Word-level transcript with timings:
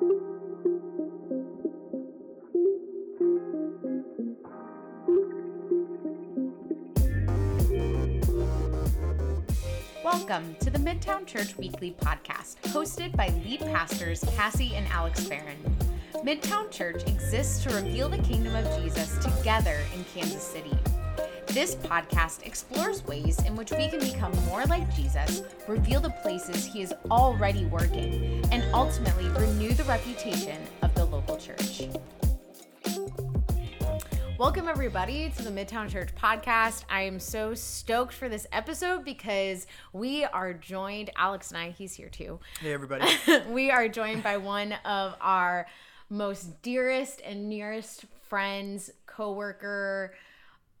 Welcome 0.00 0.14
to 10.60 10.70
the 10.70 10.78
Midtown 10.78 11.26
Church 11.26 11.56
Weekly 11.56 11.96
podcast, 12.00 12.60
hosted 12.66 13.16
by 13.16 13.30
lead 13.44 13.58
pastors 13.60 14.22
Cassie 14.36 14.76
and 14.76 14.86
Alex 14.86 15.26
Barron. 15.26 15.58
Midtown 16.24 16.70
Church 16.70 17.02
exists 17.08 17.64
to 17.64 17.74
reveal 17.74 18.08
the 18.08 18.18
kingdom 18.18 18.54
of 18.54 18.80
Jesus 18.80 19.18
together 19.18 19.78
in 19.96 20.04
Kansas 20.14 20.44
City. 20.44 20.78
This 21.52 21.74
podcast 21.76 22.44
explores 22.46 23.02
ways 23.06 23.42
in 23.44 23.56
which 23.56 23.70
we 23.72 23.88
can 23.88 24.00
become 24.00 24.32
more 24.44 24.66
like 24.66 24.94
Jesus, 24.94 25.42
reveal 25.66 25.98
the 25.98 26.10
places 26.10 26.66
he 26.66 26.82
is 26.82 26.92
already 27.10 27.64
working, 27.64 28.44
and 28.52 28.62
ultimately 28.74 29.28
renew 29.30 29.72
the 29.72 29.84
reputation 29.84 30.60
of 30.82 30.94
the 30.94 31.06
local 31.06 31.38
church. 31.38 31.88
Welcome, 34.38 34.68
everybody, 34.68 35.32
to 35.38 35.42
the 35.42 35.50
Midtown 35.50 35.88
Church 35.88 36.14
podcast. 36.14 36.84
I 36.90 37.02
am 37.02 37.18
so 37.18 37.54
stoked 37.54 38.12
for 38.12 38.28
this 38.28 38.46
episode 38.52 39.02
because 39.02 39.66
we 39.94 40.24
are 40.24 40.52
joined, 40.52 41.10
Alex 41.16 41.50
and 41.50 41.58
I, 41.58 41.70
he's 41.70 41.94
here 41.94 42.10
too. 42.10 42.40
Hey, 42.60 42.74
everybody. 42.74 43.10
we 43.48 43.70
are 43.70 43.88
joined 43.88 44.22
by 44.22 44.36
one 44.36 44.74
of 44.84 45.14
our 45.22 45.66
most 46.10 46.60
dearest 46.60 47.22
and 47.24 47.48
nearest 47.48 48.04
friends, 48.28 48.90
coworker, 49.06 50.12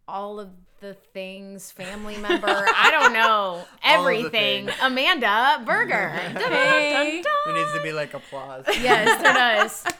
all 0.08 0.40
of 0.40 0.50
the 0.80 0.94
things, 0.94 1.70
family 1.72 2.16
member, 2.18 2.46
I 2.48 2.88
don't 2.92 3.12
know, 3.12 3.64
everything. 3.82 4.70
Amanda 4.82 5.62
Berger. 5.66 6.08
Hey. 6.48 7.22
There 7.46 7.54
needs 7.54 7.72
to 7.74 7.80
be 7.82 7.92
like 7.92 8.14
applause. 8.14 8.64
Yes, 8.68 9.20
there 9.22 9.32
does. 9.34 9.84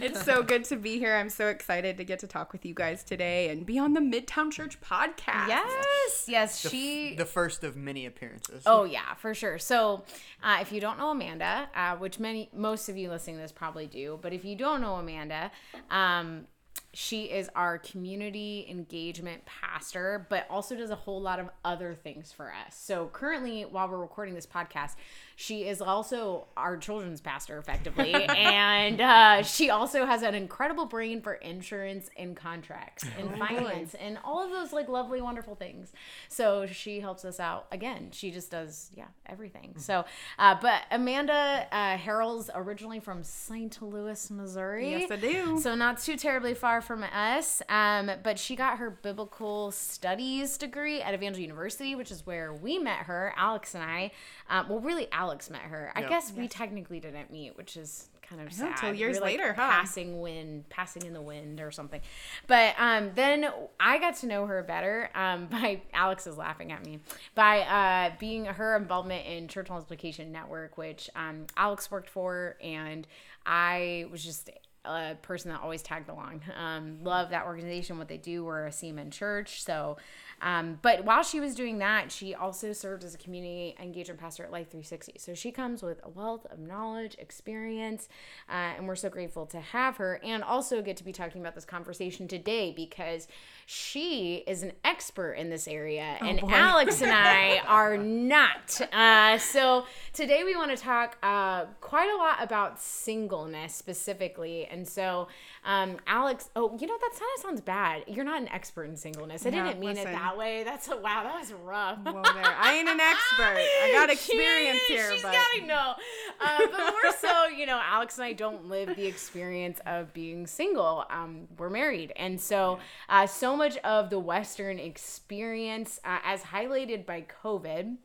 It's 0.00 0.24
so 0.24 0.42
good 0.42 0.64
to 0.64 0.76
be 0.76 0.98
here. 0.98 1.14
I'm 1.14 1.28
so 1.28 1.46
excited 1.46 1.96
to 1.98 2.04
get 2.04 2.18
to 2.20 2.26
talk 2.26 2.52
with 2.52 2.64
you 2.64 2.74
guys 2.74 3.04
today 3.04 3.50
and 3.50 3.64
be 3.64 3.78
on 3.78 3.92
the 3.92 4.00
Midtown 4.00 4.50
Church 4.50 4.80
podcast. 4.80 5.46
Yes, 5.46 6.24
yes, 6.26 6.62
The, 6.62 6.68
she. 6.70 7.14
the 7.14 7.26
first 7.26 7.62
of 7.62 7.76
many 7.76 8.06
appearances. 8.06 8.64
Oh 8.66 8.82
yeah, 8.84 9.14
for 9.18 9.34
sure. 9.34 9.58
So, 9.58 10.02
uh, 10.42 10.58
if 10.60 10.72
you 10.72 10.80
don't 10.80 10.98
know 10.98 11.10
Amanda, 11.10 11.68
uh, 11.76 11.94
which 11.96 12.18
many 12.18 12.48
most 12.52 12.88
of 12.88 12.96
you 12.96 13.08
listening 13.10 13.36
to 13.36 13.42
this 13.42 13.52
probably 13.52 13.86
do, 13.86 14.18
but 14.20 14.32
if 14.32 14.44
you 14.44 14.56
don't 14.56 14.80
know 14.80 14.94
Amanda, 14.94 15.52
um, 15.90 16.46
she 16.94 17.24
is 17.24 17.48
our 17.56 17.78
community 17.78 18.66
engagement 18.68 19.44
pastor, 19.46 20.26
but 20.28 20.46
also 20.50 20.76
does 20.76 20.90
a 20.90 20.94
whole 20.94 21.20
lot 21.20 21.40
of 21.40 21.48
other 21.64 21.94
things 21.94 22.32
for 22.32 22.52
us. 22.52 22.76
So 22.76 23.08
currently, 23.12 23.62
while 23.62 23.88
we're 23.88 23.98
recording 23.98 24.34
this 24.34 24.46
podcast, 24.46 24.96
she 25.34 25.66
is 25.66 25.80
also 25.80 26.48
our 26.54 26.76
children's 26.76 27.22
pastor, 27.22 27.56
effectively, 27.56 28.12
and 28.14 29.00
uh, 29.00 29.42
she 29.42 29.70
also 29.70 30.04
has 30.04 30.22
an 30.22 30.34
incredible 30.34 30.84
brain 30.84 31.22
for 31.22 31.34
insurance 31.34 32.10
and 32.18 32.36
contracts 32.36 33.06
and 33.18 33.38
finance 33.38 33.94
and 33.94 34.18
all 34.22 34.44
of 34.44 34.50
those 34.50 34.74
like 34.74 34.88
lovely, 34.90 35.22
wonderful 35.22 35.54
things. 35.54 35.92
So 36.28 36.66
she 36.66 37.00
helps 37.00 37.24
us 37.24 37.40
out. 37.40 37.68
Again, 37.72 38.10
she 38.12 38.30
just 38.30 38.50
does 38.50 38.90
yeah 38.94 39.06
everything. 39.24 39.74
So, 39.78 40.04
uh, 40.38 40.56
but 40.60 40.82
Amanda 40.90 41.66
uh, 41.72 41.96
Harrell's 41.96 42.50
originally 42.54 43.00
from 43.00 43.24
St. 43.24 43.80
Louis, 43.80 44.30
Missouri. 44.30 44.90
Yes, 44.90 45.10
I 45.10 45.16
do. 45.16 45.58
So 45.58 45.74
not 45.74 45.98
too 45.98 46.16
terribly 46.16 46.52
far 46.52 46.81
from 46.84 47.02
us. 47.04 47.62
Um, 47.68 48.10
but 48.22 48.38
she 48.38 48.56
got 48.56 48.78
her 48.78 48.90
biblical 48.90 49.70
studies 49.70 50.56
degree 50.58 51.00
at 51.02 51.14
Evangel 51.14 51.40
University, 51.40 51.94
which 51.94 52.10
is 52.10 52.26
where 52.26 52.52
we 52.52 52.78
met 52.78 52.98
her, 52.98 53.32
Alex 53.36 53.74
and 53.74 53.82
I. 53.84 54.10
Um, 54.48 54.68
well, 54.68 54.80
really, 54.80 55.08
Alex 55.12 55.50
met 55.50 55.62
her. 55.62 55.92
I 55.94 56.00
Yep. 56.00 56.08
guess 56.10 56.32
we 56.32 56.48
technically 56.48 57.00
didn't 57.00 57.30
meet, 57.30 57.56
which 57.56 57.76
is 57.76 58.08
kind 58.22 58.40
of 58.40 58.56
know, 58.58 58.66
sad. 58.66 58.76
till 58.78 58.94
years 58.94 59.16
We 59.16 59.20
were, 59.20 59.26
like, 59.26 59.38
later, 59.38 59.52
huh? 59.52 59.70
Passing 59.70 60.20
wind, 60.20 60.68
passing 60.70 61.04
in 61.04 61.12
the 61.12 61.20
wind, 61.20 61.60
or 61.60 61.70
something. 61.70 62.00
But 62.46 62.74
um, 62.78 63.10
then 63.14 63.46
I 63.78 63.98
got 63.98 64.16
to 64.16 64.26
know 64.26 64.46
her 64.46 64.62
better 64.62 65.10
um, 65.14 65.46
by 65.50 65.82
Alex 65.92 66.26
is 66.26 66.36
laughing 66.38 66.72
at 66.72 66.84
me 66.84 67.00
by 67.34 67.60
uh, 67.60 68.14
being 68.18 68.44
her 68.46 68.76
involvement 68.76 69.26
in 69.26 69.48
Church 69.48 69.68
Multiplication 69.68 70.32
Network, 70.32 70.78
which 70.78 71.10
um, 71.14 71.46
Alex 71.56 71.90
worked 71.90 72.08
for, 72.08 72.56
and 72.62 73.06
I 73.44 74.06
was 74.10 74.24
just 74.24 74.48
a 74.84 75.14
person 75.22 75.50
that 75.50 75.60
always 75.60 75.82
tagged 75.82 76.08
along. 76.08 76.42
Um, 76.56 76.98
love 77.02 77.30
that 77.30 77.44
organization, 77.46 77.98
what 77.98 78.08
they 78.08 78.16
do. 78.16 78.44
We're 78.44 78.66
a 78.66 78.70
CMN 78.70 79.12
church. 79.12 79.62
So, 79.62 79.96
um, 80.42 80.78
but 80.82 81.04
while 81.04 81.22
she 81.22 81.38
was 81.38 81.54
doing 81.54 81.78
that, 81.78 82.10
she 82.10 82.34
also 82.34 82.72
served 82.72 83.04
as 83.04 83.14
a 83.14 83.18
community 83.18 83.76
engagement 83.80 84.20
pastor 84.20 84.44
at 84.44 84.50
Life 84.50 84.70
360. 84.70 85.14
So 85.18 85.34
she 85.34 85.52
comes 85.52 85.82
with 85.82 86.00
a 86.04 86.08
wealth 86.08 86.46
of 86.50 86.58
knowledge, 86.58 87.14
experience, 87.18 88.08
uh, 88.48 88.74
and 88.76 88.88
we're 88.88 88.96
so 88.96 89.08
grateful 89.08 89.46
to 89.46 89.60
have 89.60 89.96
her 89.98 90.20
and 90.24 90.42
also 90.42 90.82
get 90.82 90.96
to 90.96 91.04
be 91.04 91.12
talking 91.12 91.40
about 91.40 91.54
this 91.54 91.64
conversation 91.64 92.26
today 92.26 92.72
because 92.74 93.28
she 93.66 94.42
is 94.46 94.64
an 94.64 94.72
expert 94.84 95.34
in 95.34 95.48
this 95.48 95.68
area 95.68 96.16
and 96.20 96.40
boy. 96.40 96.48
Alex 96.50 97.00
and 97.00 97.12
I 97.12 97.58
are 97.66 97.96
not. 97.96 98.80
Uh, 98.92 99.38
so 99.38 99.86
today 100.12 100.42
we 100.44 100.56
want 100.56 100.76
to 100.76 100.82
talk 100.82 101.16
uh, 101.22 101.66
quite 101.80 102.10
a 102.12 102.16
lot 102.16 102.42
about 102.42 102.80
singleness 102.80 103.74
specifically. 103.74 104.66
And 104.66 104.88
so, 104.88 105.28
um, 105.64 105.98
Alex, 106.06 106.50
oh, 106.56 106.76
you 106.80 106.86
know, 106.88 106.98
that 107.00 107.10
kind 107.12 107.30
of 107.36 107.42
sounds 107.42 107.60
bad. 107.60 108.04
You're 108.08 108.24
not 108.24 108.40
an 108.40 108.48
expert 108.48 108.84
in 108.84 108.96
singleness. 108.96 109.46
I 109.46 109.50
No, 109.50 109.64
didn't 109.64 109.78
mean 109.78 109.90
it 109.90 109.96
listen. 109.98 110.12
That 110.32 110.38
way. 110.38 110.64
That's 110.64 110.88
a 110.88 110.96
wow, 110.96 111.22
that 111.24 111.38
was 111.38 111.52
rough. 111.52 111.98
Whoa 112.04 112.22
there. 112.34 112.44
I 112.58 112.74
ain't 112.78 112.88
an 112.88 113.00
expert. 113.00 113.56
I 113.58 113.90
got 113.92 114.10
experience 114.10 114.80
She- 114.86 114.94
here, 114.94 115.12
she's 115.12 115.22
but 115.22 115.32
gotta 115.32 115.66
know. 115.66 115.94
Uh, 116.40 116.58
but 116.70 116.78
more 116.92 117.12
so, 117.20 117.46
you 117.46 117.66
know, 117.66 117.80
Alex 117.82 118.18
and 118.18 118.24
I 118.24 118.32
don't 118.32 118.68
live 118.68 118.96
the 118.96 119.06
experience 119.06 119.80
of 119.86 120.12
being 120.12 120.46
single. 120.46 121.04
Um, 121.10 121.48
we're 121.58 121.70
married, 121.70 122.12
and 122.16 122.40
so 122.40 122.78
uh, 123.08 123.26
so 123.26 123.56
much 123.56 123.76
of 123.78 124.10
the 124.10 124.18
Western 124.18 124.78
experience, 124.78 126.00
uh, 126.04 126.18
as 126.24 126.42
highlighted 126.42 127.06
by 127.06 127.24
COVID. 127.42 127.96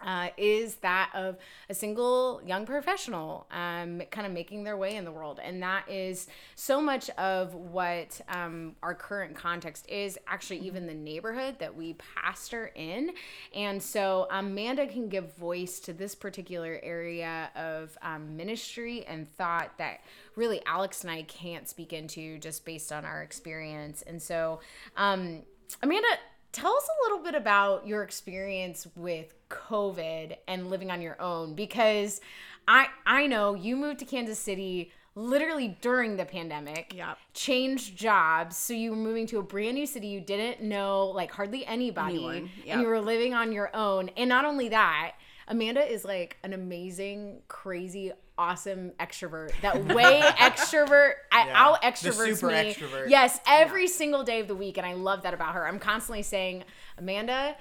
Uh, 0.00 0.28
is 0.36 0.76
that 0.76 1.10
of 1.14 1.36
a 1.70 1.74
single 1.74 2.42
young 2.44 2.66
professional 2.66 3.46
um, 3.50 4.02
kind 4.10 4.26
of 4.26 4.32
making 4.32 4.62
their 4.62 4.76
way 4.76 4.96
in 4.96 5.04
the 5.04 5.10
world. 5.10 5.40
And 5.42 5.62
that 5.62 5.90
is 5.90 6.26
so 6.54 6.82
much 6.82 7.08
of 7.10 7.54
what 7.54 8.20
um, 8.28 8.76
our 8.82 8.94
current 8.94 9.34
context 9.34 9.88
is, 9.88 10.18
actually, 10.26 10.58
even 10.58 10.86
the 10.86 10.94
neighborhood 10.94 11.56
that 11.60 11.74
we 11.74 11.94
pastor 11.94 12.70
in. 12.74 13.12
And 13.54 13.82
so 13.82 14.28
Amanda 14.30 14.86
can 14.86 15.08
give 15.08 15.34
voice 15.36 15.80
to 15.80 15.92
this 15.92 16.14
particular 16.14 16.78
area 16.82 17.50
of 17.56 17.96
um, 18.02 18.36
ministry 18.36 19.04
and 19.06 19.32
thought 19.36 19.78
that 19.78 20.00
really 20.36 20.60
Alex 20.66 21.02
and 21.02 21.10
I 21.10 21.22
can't 21.22 21.66
speak 21.68 21.92
into 21.92 22.38
just 22.38 22.64
based 22.64 22.92
on 22.92 23.04
our 23.04 23.22
experience. 23.22 24.02
And 24.02 24.20
so, 24.20 24.60
um, 24.96 25.42
Amanda, 25.82 26.06
tell 26.52 26.74
us 26.74 26.88
a 26.88 27.04
little 27.04 27.24
bit 27.24 27.34
about 27.34 27.86
your 27.86 28.02
experience 28.02 28.86
with 28.94 29.34
COVID 29.48 30.36
and 30.48 30.70
living 30.70 30.90
on 30.90 31.02
your 31.02 31.20
own 31.20 31.54
because 31.54 32.20
I 32.66 32.88
I 33.04 33.26
know 33.26 33.54
you 33.54 33.76
moved 33.76 33.98
to 34.00 34.04
Kansas 34.04 34.38
City 34.38 34.92
literally 35.16 35.76
during 35.80 36.16
the 36.16 36.24
pandemic. 36.24 36.92
Yep. 36.94 37.18
Changed 37.34 37.96
jobs, 37.96 38.56
so 38.56 38.74
you 38.74 38.90
were 38.90 38.96
moving 38.96 39.26
to 39.28 39.38
a 39.38 39.42
brand 39.42 39.74
new 39.74 39.86
city 39.86 40.06
you 40.06 40.20
didn't 40.20 40.62
know 40.62 41.06
like 41.06 41.32
hardly 41.32 41.66
anybody 41.66 42.16
Anyone, 42.16 42.50
and 42.68 42.80
you 42.80 42.86
were 42.86 43.00
living 43.00 43.34
on 43.34 43.50
your 43.50 43.74
own. 43.74 44.10
And 44.16 44.28
not 44.28 44.44
only 44.44 44.68
that, 44.68 45.14
Amanda 45.48 45.80
is 45.80 46.04
like 46.04 46.36
an 46.44 46.52
amazing, 46.52 47.40
crazy, 47.48 48.12
awesome 48.38 48.90
extrovert 49.00 49.52
that 49.62 49.84
way 49.94 50.20
extrovert 50.22 51.12
Yeah. 51.32 51.52
out 51.54 51.82
extroverts 51.82 52.36
super 52.36 52.48
me. 52.48 52.74
extrovert. 52.74 53.08
Yes, 53.10 53.40
every 53.46 53.88
single 53.88 54.24
day 54.24 54.40
of 54.40 54.48
the 54.48 54.54
week, 54.54 54.76
and 54.78 54.86
I 54.86 54.94
love 54.94 55.22
that 55.22 55.34
about 55.34 55.54
her. 55.54 55.66
I'm 55.66 55.78
constantly 55.78 56.22
saying, 56.22 56.64
Amanda, 56.98 57.56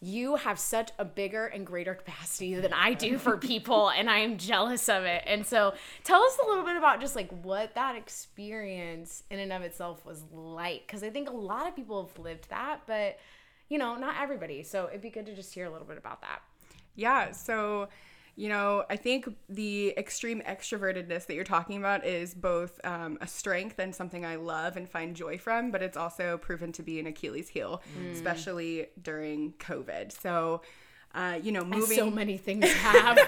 you 0.00 0.36
have 0.36 0.58
such 0.60 0.90
a 0.98 1.04
bigger 1.04 1.46
and 1.46 1.66
greater 1.66 1.92
capacity 1.94 2.54
than 2.54 2.72
I 2.72 2.94
do 2.94 3.18
for 3.18 3.36
people, 3.52 3.88
and 3.90 4.08
I 4.08 4.18
am 4.18 4.38
jealous 4.38 4.88
of 4.88 5.02
it. 5.04 5.24
And 5.26 5.44
so, 5.44 5.74
tell 6.04 6.22
us 6.22 6.38
a 6.42 6.46
little 6.46 6.62
bit 6.64 6.76
about 6.76 7.00
just 7.00 7.16
like 7.16 7.30
what 7.42 7.74
that 7.74 7.96
experience 7.96 9.22
in 9.30 9.38
and 9.38 9.52
of 9.52 9.62
itself 9.62 10.04
was 10.04 10.22
like, 10.32 10.86
because 10.86 11.02
I 11.02 11.10
think 11.10 11.28
a 11.28 11.32
lot 11.32 11.66
of 11.66 11.74
people 11.74 12.06
have 12.06 12.18
lived 12.18 12.48
that, 12.50 12.82
but 12.86 13.18
you 13.68 13.76
know, 13.78 13.96
not 13.96 14.14
everybody. 14.20 14.62
So 14.62 14.86
it'd 14.88 15.02
be 15.02 15.10
good 15.10 15.26
to 15.26 15.34
just 15.34 15.52
hear 15.52 15.66
a 15.66 15.70
little 15.70 15.86
bit 15.86 15.98
about 15.98 16.20
that. 16.22 16.40
yeah. 16.94 17.32
So, 17.32 17.88
you 18.38 18.48
know, 18.48 18.84
I 18.88 18.94
think 18.94 19.28
the 19.48 19.92
extreme 19.98 20.42
extrovertedness 20.42 21.26
that 21.26 21.34
you're 21.34 21.42
talking 21.42 21.76
about 21.76 22.06
is 22.06 22.34
both 22.34 22.78
um, 22.84 23.18
a 23.20 23.26
strength 23.26 23.80
and 23.80 23.92
something 23.92 24.24
I 24.24 24.36
love 24.36 24.76
and 24.76 24.88
find 24.88 25.16
joy 25.16 25.38
from, 25.38 25.72
but 25.72 25.82
it's 25.82 25.96
also 25.96 26.38
proven 26.38 26.70
to 26.74 26.84
be 26.84 27.00
an 27.00 27.08
Achilles 27.08 27.48
heel, 27.48 27.82
especially 28.12 28.86
during 29.02 29.54
COVID. 29.54 30.12
So, 30.12 30.62
uh, 31.16 31.40
you 31.42 31.50
know, 31.50 31.64
moving. 31.64 31.98
So 31.98 32.12
many 32.12 32.36
things 32.38 32.64
have. 32.74 33.18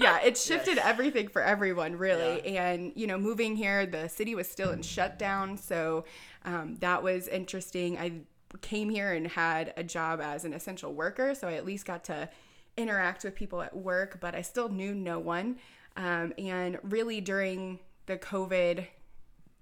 yeah, 0.00 0.20
it 0.20 0.36
shifted 0.36 0.78
everything 0.78 1.28
for 1.28 1.40
everyone, 1.40 1.94
really. 1.94 2.56
And, 2.56 2.90
you 2.96 3.06
know, 3.06 3.18
moving 3.18 3.54
here, 3.54 3.86
the 3.86 4.08
city 4.08 4.34
was 4.34 4.48
still 4.48 4.72
in 4.72 4.82
shutdown. 4.82 5.56
So 5.56 6.06
um, 6.44 6.74
that 6.80 7.04
was 7.04 7.28
interesting. 7.28 7.98
I 7.98 8.22
came 8.62 8.90
here 8.90 9.12
and 9.12 9.28
had 9.28 9.74
a 9.76 9.84
job 9.84 10.20
as 10.20 10.44
an 10.44 10.54
essential 10.54 10.92
worker. 10.92 11.36
So 11.36 11.46
I 11.46 11.52
at 11.52 11.64
least 11.64 11.86
got 11.86 12.02
to 12.06 12.28
interact 12.76 13.24
with 13.24 13.34
people 13.34 13.62
at 13.62 13.76
work, 13.76 14.18
but 14.20 14.34
I 14.34 14.42
still 14.42 14.68
knew 14.68 14.94
no 14.94 15.18
one. 15.18 15.58
Um, 15.96 16.34
and 16.38 16.78
really 16.82 17.20
during 17.20 17.80
the 18.06 18.18
COVID 18.18 18.86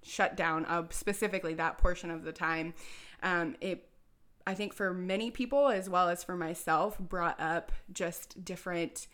shutdown, 0.03 0.65
uh, 0.67 0.85
specifically 0.91 1.55
that 1.55 1.79
portion 1.79 2.11
of 2.11 2.25
the 2.25 2.33
time, 2.33 2.75
um, 3.23 3.57
it 3.61 3.89
I 4.47 4.55
think 4.55 4.75
for 4.75 4.93
many 4.93 5.31
people 5.31 5.69
as 5.69 5.89
well 5.89 6.11
as 6.11 6.23
for 6.23 6.37
myself 6.37 6.99
brought 6.99 7.41
up 7.41 7.73
just 7.93 8.45
different 8.45 9.07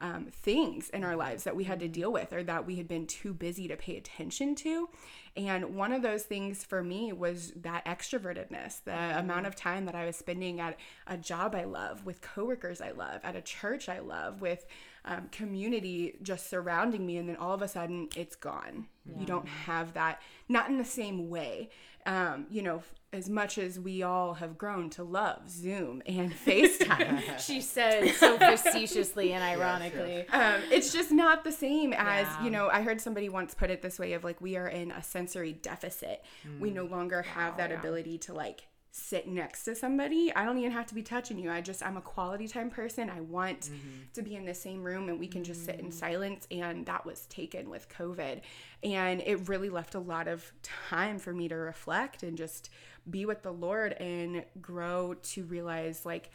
um, 0.00 0.26
things 0.30 0.90
in 0.90 1.04
our 1.04 1.16
lives 1.16 1.44
that 1.44 1.56
we 1.56 1.64
had 1.64 1.80
to 1.80 1.88
deal 1.88 2.12
with 2.12 2.32
or 2.32 2.42
that 2.44 2.66
we 2.66 2.76
had 2.76 2.88
been 2.88 3.06
too 3.06 3.34
busy 3.34 3.68
to 3.68 3.76
pay 3.76 3.96
attention 3.96 4.54
to. 4.56 4.88
And 5.36 5.76
one 5.76 5.92
of 5.92 6.02
those 6.02 6.24
things 6.24 6.64
for 6.64 6.82
me 6.82 7.12
was 7.12 7.52
that 7.56 7.84
extrovertedness, 7.84 8.82
the 8.84 9.18
amount 9.18 9.46
of 9.46 9.54
time 9.54 9.86
that 9.86 9.94
I 9.94 10.04
was 10.04 10.16
spending 10.16 10.60
at 10.60 10.76
a 11.06 11.16
job 11.16 11.54
I 11.54 11.64
love, 11.64 12.04
with 12.04 12.20
coworkers 12.20 12.80
I 12.80 12.90
love, 12.90 13.20
at 13.24 13.36
a 13.36 13.42
church 13.42 13.88
I 13.88 14.00
love, 14.00 14.40
with 14.40 14.66
um, 15.04 15.28
community 15.32 16.16
just 16.22 16.48
surrounding 16.50 17.06
me. 17.06 17.16
And 17.16 17.28
then 17.28 17.36
all 17.36 17.52
of 17.54 17.62
a 17.62 17.68
sudden 17.68 18.08
it's 18.16 18.36
gone. 18.36 18.86
You 19.18 19.24
don't 19.24 19.48
have 19.48 19.94
that, 19.94 20.20
not 20.50 20.68
in 20.68 20.76
the 20.76 20.84
same 20.84 21.30
way. 21.30 21.70
Um, 22.04 22.44
you 22.50 22.60
know, 22.60 22.82
as 23.10 23.30
much 23.30 23.56
as 23.56 23.80
we 23.80 24.02
all 24.02 24.34
have 24.34 24.58
grown 24.58 24.90
to 24.90 25.02
love 25.02 25.48
Zoom 25.50 26.02
and 26.04 26.30
FaceTime, 26.46 27.38
she 27.44 27.62
said 27.62 28.10
so 28.16 28.36
facetiously 28.38 29.32
and 29.32 29.42
ironically. 29.42 30.28
um, 30.28 30.60
it's 30.70 30.92
just 30.92 31.10
not 31.10 31.42
the 31.42 31.52
same 31.52 31.94
as 31.94 32.26
Yeah. 32.26 32.44
you 32.44 32.50
know 32.50 32.68
i 32.68 32.82
heard 32.82 33.00
somebody 33.00 33.30
once 33.30 33.54
put 33.54 33.70
it 33.70 33.80
this 33.80 33.98
way 33.98 34.12
of 34.12 34.24
like 34.24 34.40
we 34.42 34.56
are 34.58 34.68
in 34.68 34.90
a 34.90 35.02
sensory 35.02 35.54
deficit 35.54 36.22
we 36.60 36.70
no 36.70 36.84
longer 36.84 37.22
have 37.22 37.56
that 37.56 37.70
yeah. 37.70 37.78
ability 37.78 38.18
to 38.18 38.34
like 38.34 38.66
sit 38.98 39.28
next 39.28 39.64
to 39.64 39.74
somebody 39.74 40.32
i 40.34 40.44
don't 40.44 40.58
even 40.58 40.72
have 40.72 40.86
to 40.86 40.94
be 40.94 41.02
touching 41.02 41.38
you. 41.38 41.50
I 41.50 41.60
just 41.60 41.82
i'm 41.84 41.96
a 41.96 42.00
quality 42.00 42.48
time 42.48 42.70
person. 42.70 43.10
I 43.10 43.20
want 43.20 43.62
mm-hmm. 43.62 44.02
to 44.14 44.22
be 44.22 44.34
in 44.34 44.44
the 44.44 44.54
same 44.54 44.82
room 44.82 45.08
and 45.08 45.18
we 45.18 45.26
can 45.26 45.44
just 45.44 45.64
sit 45.64 45.76
in 45.76 45.86
mm-hmm. 45.86 45.90
silence 45.90 46.46
and 46.50 46.86
that 46.86 47.04
was 47.04 47.26
taken 47.26 47.70
with 47.70 47.88
covid. 47.88 48.40
And 48.82 49.22
it 49.24 49.48
really 49.48 49.70
left 49.70 49.94
a 49.94 50.00
lot 50.00 50.28
of 50.28 50.52
time 50.62 51.18
for 51.18 51.32
me 51.32 51.48
to 51.48 51.56
reflect 51.56 52.22
and 52.22 52.36
just 52.36 52.70
be 53.08 53.24
with 53.24 53.42
the 53.42 53.52
lord 53.52 53.92
and 53.94 54.44
grow 54.60 55.14
to 55.14 55.44
realize 55.44 56.04
like 56.04 56.30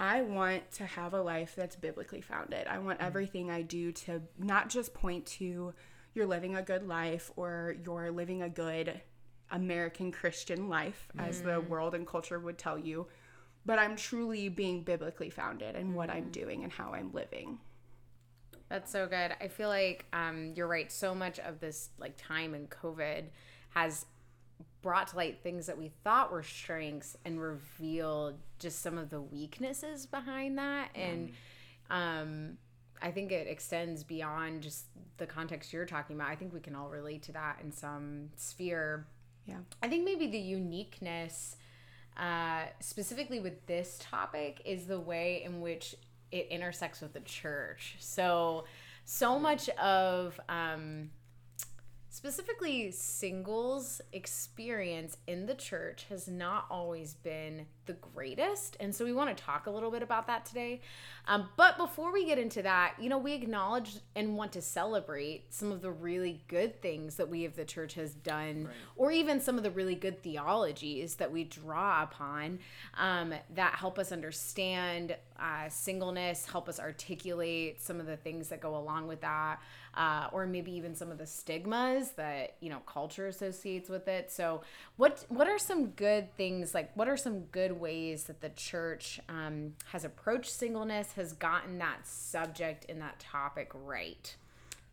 I 0.00 0.22
want 0.22 0.70
to 0.72 0.86
have 0.86 1.12
a 1.12 1.20
life 1.20 1.54
that's 1.56 1.74
biblically 1.74 2.20
founded. 2.20 2.68
I 2.68 2.78
want 2.78 2.98
mm-hmm. 2.98 3.06
everything 3.08 3.50
I 3.50 3.62
do 3.62 3.90
to 3.92 4.22
not 4.38 4.68
just 4.68 4.94
point 4.94 5.26
to 5.26 5.74
you're 6.14 6.26
living 6.26 6.56
a 6.56 6.62
good 6.62 6.86
life 6.86 7.30
or 7.36 7.74
you're 7.84 8.10
living 8.10 8.42
a 8.42 8.48
good 8.48 9.00
American 9.50 10.12
Christian 10.12 10.68
life, 10.68 11.08
as 11.18 11.42
the 11.42 11.60
world 11.60 11.94
and 11.94 12.06
culture 12.06 12.38
would 12.38 12.58
tell 12.58 12.78
you, 12.78 13.06
but 13.64 13.78
I'm 13.78 13.96
truly 13.96 14.48
being 14.48 14.82
biblically 14.82 15.30
founded 15.30 15.76
in 15.76 15.94
what 15.94 16.10
I'm 16.10 16.30
doing 16.30 16.64
and 16.64 16.72
how 16.72 16.92
I'm 16.92 17.12
living. 17.12 17.58
That's 18.68 18.90
so 18.90 19.06
good. 19.06 19.34
I 19.40 19.48
feel 19.48 19.68
like 19.68 20.06
um, 20.12 20.52
you're 20.54 20.66
right. 20.66 20.92
So 20.92 21.14
much 21.14 21.38
of 21.38 21.60
this 21.60 21.90
like 21.98 22.14
time 22.16 22.54
in 22.54 22.66
COVID 22.66 23.24
has 23.70 24.04
brought 24.82 25.08
to 25.08 25.16
light 25.16 25.42
things 25.42 25.66
that 25.66 25.76
we 25.76 25.90
thought 26.04 26.30
were 26.30 26.42
strengths 26.42 27.16
and 27.24 27.40
revealed 27.40 28.34
just 28.58 28.80
some 28.82 28.98
of 28.98 29.10
the 29.10 29.20
weaknesses 29.20 30.06
behind 30.06 30.58
that. 30.58 30.90
And 30.94 31.32
um, 31.90 32.58
I 33.00 33.10
think 33.10 33.32
it 33.32 33.46
extends 33.48 34.04
beyond 34.04 34.62
just 34.62 34.86
the 35.16 35.26
context 35.26 35.72
you're 35.72 35.86
talking 35.86 36.16
about. 36.16 36.28
I 36.28 36.36
think 36.36 36.52
we 36.52 36.60
can 36.60 36.74
all 36.74 36.88
relate 36.88 37.22
to 37.24 37.32
that 37.32 37.58
in 37.62 37.72
some 37.72 38.30
sphere. 38.36 39.06
Yeah. 39.48 39.56
I 39.82 39.88
think 39.88 40.04
maybe 40.04 40.26
the 40.26 40.38
uniqueness, 40.38 41.56
uh, 42.16 42.64
specifically 42.80 43.40
with 43.40 43.66
this 43.66 43.98
topic, 43.98 44.60
is 44.66 44.86
the 44.86 45.00
way 45.00 45.42
in 45.42 45.60
which 45.62 45.94
it 46.30 46.48
intersects 46.50 47.00
with 47.00 47.14
the 47.14 47.20
church. 47.20 47.96
So, 47.98 48.66
so 49.06 49.38
much 49.38 49.70
of 49.70 50.38
um, 50.50 51.10
specifically 52.10 52.90
singles 52.90 54.00
experience 54.12 55.18
in 55.26 55.46
the 55.46 55.54
church 55.54 56.06
has 56.08 56.26
not 56.26 56.64
always 56.70 57.14
been 57.14 57.66
the 57.84 57.92
greatest 57.94 58.76
and 58.80 58.94
so 58.94 59.04
we 59.04 59.12
want 59.12 59.34
to 59.34 59.42
talk 59.42 59.66
a 59.66 59.70
little 59.70 59.90
bit 59.90 60.02
about 60.02 60.26
that 60.26 60.46
today. 60.46 60.80
Um, 61.26 61.48
but 61.56 61.76
before 61.76 62.12
we 62.12 62.24
get 62.24 62.38
into 62.38 62.62
that 62.62 62.94
you 62.98 63.08
know 63.08 63.18
we 63.18 63.34
acknowledge 63.34 63.96
and 64.16 64.36
want 64.36 64.52
to 64.52 64.62
celebrate 64.62 65.52
some 65.52 65.70
of 65.70 65.82
the 65.82 65.90
really 65.90 66.42
good 66.48 66.80
things 66.80 67.16
that 67.16 67.28
we 67.28 67.44
of 67.44 67.56
the 67.56 67.64
church 67.64 67.94
has 67.94 68.14
done 68.14 68.68
or 68.96 69.12
even 69.12 69.40
some 69.40 69.56
of 69.58 69.62
the 69.62 69.70
really 69.70 69.94
good 69.94 70.22
theologies 70.22 71.16
that 71.16 71.30
we 71.30 71.44
draw 71.44 72.02
upon 72.02 72.58
um, 72.96 73.34
that 73.54 73.74
help 73.74 73.98
us 73.98 74.12
understand 74.12 75.16
uh, 75.38 75.68
singleness 75.68 76.46
help 76.46 76.68
us 76.68 76.80
articulate 76.80 77.82
some 77.82 78.00
of 78.00 78.06
the 78.06 78.16
things 78.16 78.48
that 78.48 78.60
go 78.60 78.76
along 78.76 79.06
with 79.06 79.20
that 79.20 79.60
uh, 79.94 80.28
or 80.32 80.46
maybe 80.46 80.72
even 80.72 80.94
some 80.94 81.10
of 81.10 81.18
the 81.18 81.26
stigmas 81.26 81.97
that 82.12 82.56
you 82.60 82.70
know 82.70 82.80
culture 82.80 83.26
associates 83.26 83.88
with 83.88 84.08
it. 84.08 84.30
So, 84.30 84.62
what 84.96 85.24
what 85.28 85.48
are 85.48 85.58
some 85.58 85.88
good 85.90 86.34
things 86.36 86.74
like? 86.74 86.96
What 86.96 87.08
are 87.08 87.16
some 87.16 87.40
good 87.46 87.72
ways 87.72 88.24
that 88.24 88.40
the 88.40 88.50
church 88.50 89.20
um, 89.28 89.74
has 89.92 90.04
approached 90.04 90.50
singleness, 90.50 91.12
has 91.12 91.32
gotten 91.32 91.78
that 91.78 92.06
subject 92.06 92.86
and 92.88 93.00
that 93.00 93.18
topic 93.18 93.70
right? 93.74 94.34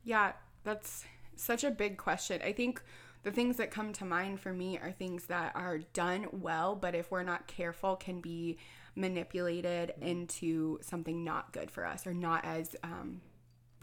Yeah, 0.04 0.34
that's 0.64 1.06
such 1.36 1.64
a 1.64 1.72
big 1.72 1.98
question. 1.98 2.42
I 2.44 2.52
think 2.52 2.82
the 3.24 3.32
things 3.32 3.58
that 3.58 3.72
come 3.72 3.92
to 3.94 4.06
mind 4.06 4.40
for 4.40 4.54
me 4.54 4.78
are 4.78 4.92
things 4.92 5.26
that 5.26 5.52
are 5.56 5.80
done 5.94 6.28
well, 6.32 6.76
but 6.76 6.94
if 6.94 7.10
we're 7.10 7.24
not 7.24 7.48
careful, 7.48 7.96
can 7.96 8.22
be 8.22 8.58
manipulated 8.96 9.94
into 10.00 10.80
something 10.82 11.24
not 11.24 11.52
good 11.52 11.70
for 11.70 11.86
us 11.86 12.08
or 12.08 12.14
not 12.14 12.46
as 12.46 12.76
um, 12.84 13.22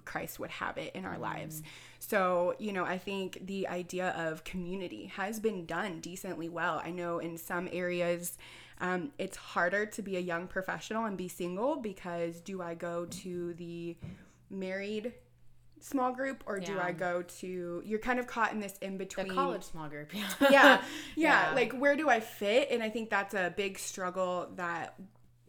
Christ 0.05 0.39
would 0.41 0.51
have 0.51 0.77
it 0.79 0.95
in 0.95 1.05
our 1.05 1.19
lives. 1.19 1.63
So, 1.99 2.55
you 2.59 2.73
know, 2.73 2.85
I 2.85 2.99
think 2.99 3.47
the 3.47 3.69
idea 3.69 4.11
of 4.11 4.45
community 4.45 5.07
has 5.17 5.41
been 5.41 5.67
done 5.67 6.01
decently 6.01 6.49
well. 6.49 6.81
I 6.85 6.91
know 6.91 7.19
in 7.19 7.39
some 7.39 7.69
areas, 7.73 8.37
um, 8.81 9.13
it's 9.19 9.37
harder 9.37 9.87
to 9.87 10.03
be 10.03 10.17
a 10.17 10.21
young 10.21 10.49
professional 10.49 11.05
and 11.05 11.17
be 11.17 11.29
single 11.29 11.77
because 11.77 12.41
do 12.41 12.61
I 12.61 12.75
go 12.75 13.07
to 13.07 13.55
the 13.55 13.97
married 14.51 15.13
small 15.81 16.13
group 16.13 16.45
or 16.47 16.61
do 16.61 16.79
I 16.79 16.93
go 16.93 17.23
to 17.41 17.83
you're 17.85 17.99
kind 17.99 18.21
of 18.21 18.27
caught 18.29 18.53
in 18.53 18.61
this 18.61 18.77
in 18.81 18.93
The 18.93 18.99
between 19.05 19.35
college 19.35 19.65
small 19.65 19.89
group, 19.89 20.15
yeah, 20.15 20.29
yeah, 20.41 20.51
yeah 20.51 20.83
Yeah. 21.17 21.55
like 21.55 21.73
where 21.73 21.97
do 21.97 22.09
i 22.09 22.21
fit 22.21 22.69
and 22.71 22.83
i 22.85 22.89
think 22.89 23.11
that's 23.11 23.35
a 23.35 23.53
big 23.57 23.81
struggle 23.81 24.49
that 24.55 24.95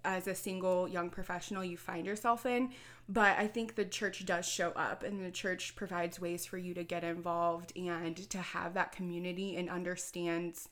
as 0.05 0.27
a 0.27 0.35
single 0.35 0.87
young 0.87 1.09
professional 1.09 1.63
you 1.63 1.77
find 1.77 2.05
yourself 2.05 2.45
in 2.45 2.71
but 3.07 3.37
i 3.37 3.47
think 3.47 3.75
the 3.75 3.85
church 3.85 4.25
does 4.25 4.47
show 4.47 4.71
up 4.71 5.03
and 5.03 5.23
the 5.23 5.31
church 5.31 5.75
provides 5.75 6.19
ways 6.19 6.45
for 6.45 6.57
you 6.57 6.73
to 6.73 6.83
get 6.83 7.03
involved 7.03 7.71
and 7.75 8.17
to 8.29 8.37
have 8.37 8.73
that 8.73 8.91
community 8.91 9.55
and 9.55 9.69
understands 9.69 10.69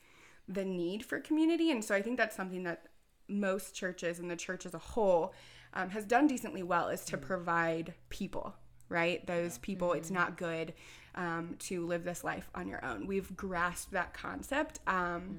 the 0.48 0.66
need 0.66 1.06
for 1.06 1.20
community. 1.20 1.72
And 1.72 1.84
so 1.84 1.96
i 1.96 2.02
think 2.02 2.18
that's 2.18 2.36
something 2.36 2.64
that 2.64 2.86
most 3.28 3.74
churches 3.74 4.20
and 4.20 4.30
the 4.30 4.36
church 4.36 4.66
as 4.66 4.74
a 4.74 4.80
whole 4.80 5.34
um, 5.74 5.90
has 5.90 6.04
done 6.04 6.28
decently 6.28 6.64
well 6.64 6.90
is 6.90 7.06
to 7.06 7.18
provide 7.18 7.94
people 8.10 8.56
right? 8.90 9.26
Those 9.26 9.58
people 9.60 9.94
it's 9.94 10.12
not 10.12 10.36
good 10.36 10.74
um, 11.16 11.56
to 11.60 11.86
live 11.86 12.04
this 12.04 12.26
life 12.26 12.50
on 12.54 12.68
your 12.68 12.84
own. 12.84 13.08
We've 13.08 13.34
grasped 13.38 13.94
that 13.94 14.14
concept 14.14 14.80
um, 14.86 15.38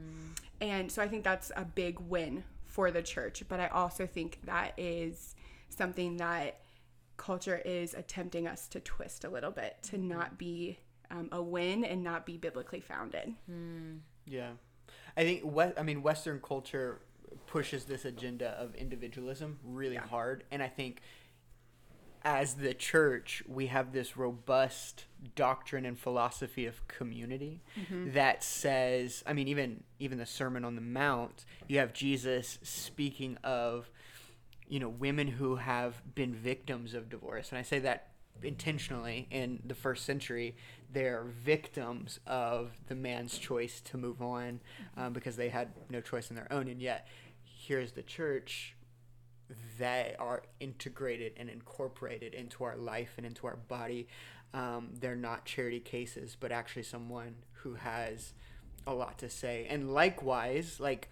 and 0.62 0.90
so 0.90 1.02
i 1.02 1.08
think 1.08 1.25
that's 1.25 1.50
a 1.56 1.64
big 1.64 1.99
win 1.99 2.44
for 2.73 2.91
the 2.91 3.02
church 3.02 3.43
but 3.49 3.61
i 3.61 3.67
also 3.69 4.07
think 4.07 4.38
that 4.45 4.73
is 4.79 5.35
something 5.69 6.17
that 6.17 6.59
culture 7.19 7.61
is 7.64 7.95
attempting 7.95 8.49
us 8.49 8.67
to 8.67 8.81
twist 8.81 9.25
a 9.25 9.29
little 9.29 9.50
bit 9.50 9.76
to 9.83 9.99
not 9.99 10.38
be 10.38 10.79
um, 11.11 11.29
a 11.31 11.41
win 11.43 11.85
and 11.85 12.02
not 12.02 12.25
be 12.25 12.38
biblically 12.38 12.81
founded. 12.81 13.35
Yeah, 14.26 14.52
I 15.17 15.23
think 15.25 15.45
we- 15.45 15.76
I 15.76 15.83
mean 15.83 16.02
Western 16.02 16.41
culture 16.41 17.02
pushes 17.47 17.85
this 17.85 18.05
agenda 18.07 18.49
of 18.52 18.75
individualism 18.75 19.59
really 19.62 19.97
hard, 19.97 20.45
and 20.50 20.62
I 20.62 20.69
think 20.69 21.02
as 22.25 22.55
the 22.55 22.75
church 22.75 23.43
we 23.49 23.67
have 23.67 23.93
this 23.93 24.17
robust 24.17 25.07
doctrine 25.35 25.85
and 25.85 25.99
philosophy 25.99 26.67
of 26.67 26.87
community 26.88 27.61
that 27.91 28.43
says 28.45 29.23
i 29.26 29.33
mean 29.33 29.49
even 29.49 29.83
even 29.99 30.19
the 30.19 30.26
sermon 30.26 30.64
on 30.64 30.75
the 30.75 30.81
mount 30.81 31.45
you 31.69 31.79
have 31.79 31.93
jesus 31.93 32.59
speaking 32.62 33.37
of 33.43 33.91
you 34.69 34.81
know 34.81 34.88
women 34.88 35.29
who 35.29 35.57
have 35.57 36.00
been 36.14 36.35
victims 36.35 36.95
of 36.95 37.11
divorce. 37.11 37.50
And 37.50 37.59
i 37.59 37.62
say 37.62 37.79
that 37.81 38.09
intentionally 38.43 39.29
in 39.31 39.61
the 39.64 39.75
first 39.75 40.05
century 40.05 40.57
they're 40.93 41.25
victims 41.25 42.21
of 42.26 42.73
the 42.88 42.95
man's 42.95 43.38
choice 43.38 43.81
to 43.81 43.97
move 43.97 44.21
on 44.21 44.61
um, 44.97 45.12
because 45.12 45.37
they 45.37 45.49
had 45.49 45.69
no 45.91 46.00
choice 46.00 46.31
in 46.31 46.37
their 46.37 46.52
own. 46.52 46.69
And 46.69 46.81
yet 46.81 47.07
here's 47.45 47.93
the 47.93 48.02
church 48.02 48.75
they 49.78 50.14
are 50.18 50.42
integrated 50.61 51.32
and 51.37 51.49
incorporated 51.49 52.35
into 52.35 52.64
our 52.64 52.76
life 52.76 53.14
and 53.16 53.26
into 53.26 53.47
our 53.47 53.56
body 53.56 54.09
um, 54.54 54.90
they're 55.00 55.16
not 55.16 55.44
charity 55.44 55.80
cases 55.80 56.37
but 56.38 56.52
actually 56.52 56.82
someone 56.82 57.35
who 57.52 57.75
has 57.75 58.35
a 58.87 58.94
lot 58.94 59.18
to 59.18 59.28
say 59.28 59.66
and 59.68 59.92
likewise 59.92 60.78
like 60.80 61.09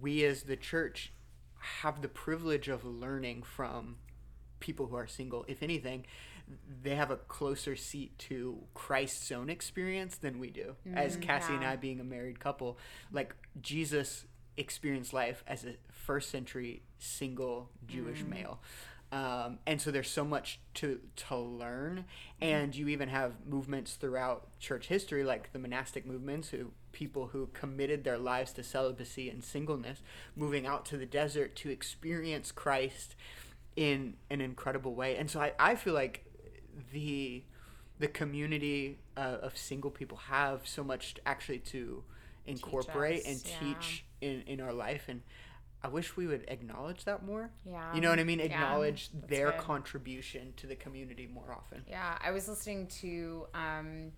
we 0.00 0.24
as 0.24 0.42
the 0.42 0.56
church 0.56 1.12
have 1.58 2.00
the 2.00 2.08
privilege 2.08 2.68
of 2.68 2.84
learning 2.84 3.42
from 3.42 3.96
people 4.60 4.86
who 4.86 4.96
are 4.96 5.06
single 5.06 5.44
if 5.48 5.62
anything 5.62 6.04
they 6.82 6.94
have 6.94 7.10
a 7.10 7.16
closer 7.16 7.76
seat 7.76 8.18
to 8.18 8.58
Christ's 8.74 9.30
own 9.32 9.50
experience 9.50 10.16
than 10.16 10.38
we 10.38 10.50
do. 10.50 10.76
As 10.94 11.16
Cassie 11.16 11.54
and. 11.54 11.64
I 11.64 11.76
being 11.76 12.00
a 12.00 12.04
married 12.04 12.40
couple, 12.40 12.78
like 13.12 13.34
Jesus 13.60 14.24
experienced 14.56 15.12
life 15.12 15.44
as 15.46 15.64
a 15.64 15.74
first 15.90 16.30
century 16.30 16.82
single 17.00 17.70
Jewish 17.86 18.22
male. 18.22 18.60
Um, 19.12 19.58
and 19.66 19.80
so 19.80 19.90
there's 19.90 20.08
so 20.08 20.24
much 20.24 20.60
to 20.74 21.00
to 21.28 21.36
learn, 21.36 22.04
and 22.40 22.76
you 22.76 22.86
even 22.88 23.08
have 23.08 23.32
movements 23.44 23.94
throughout 23.94 24.46
church 24.60 24.86
history, 24.86 25.24
like 25.24 25.52
the 25.52 25.58
monastic 25.58 26.06
movements, 26.06 26.50
who 26.50 26.70
people 26.92 27.26
who 27.32 27.48
committed 27.52 28.04
their 28.04 28.18
lives 28.18 28.52
to 28.52 28.62
celibacy 28.62 29.28
and 29.28 29.42
singleness, 29.42 30.00
moving 30.36 30.64
out 30.64 30.84
to 30.86 30.96
the 30.96 31.06
desert 31.06 31.56
to 31.56 31.70
experience 31.70 32.52
Christ 32.52 33.16
in 33.74 34.14
an 34.30 34.40
incredible 34.40 34.94
way. 34.94 35.16
And 35.16 35.28
so 35.28 35.40
I, 35.40 35.54
I 35.58 35.74
feel 35.74 35.94
like 35.94 36.24
the 36.92 37.42
the 37.98 38.08
community 38.08 38.98
uh, 39.16 39.38
of 39.42 39.58
single 39.58 39.90
people 39.90 40.18
have 40.18 40.68
so 40.68 40.84
much 40.84 41.16
actually 41.26 41.58
to 41.58 42.04
incorporate 42.46 43.22
us, 43.22 43.26
and 43.26 43.42
yeah. 43.44 43.74
teach 43.74 44.04
in, 44.20 44.42
in 44.46 44.60
our 44.60 44.72
life 44.72 45.06
and 45.08 45.22
I 45.82 45.88
wish 45.88 46.16
we 46.16 46.26
would 46.26 46.44
acknowledge 46.48 47.04
that 47.04 47.24
more. 47.24 47.50
Yeah. 47.64 47.94
You 47.94 48.00
know 48.00 48.10
what 48.10 48.18
I 48.18 48.24
mean? 48.24 48.40
Acknowledge 48.40 49.10
that's 49.12 49.30
their 49.30 49.50
good. 49.52 49.60
contribution 49.60 50.52
to 50.58 50.66
the 50.66 50.76
community 50.76 51.28
more 51.32 51.56
often. 51.56 51.84
Yeah, 51.88 52.18
I 52.22 52.32
was 52.32 52.48
listening 52.48 52.86
to 53.00 53.46
um, 53.54 54.12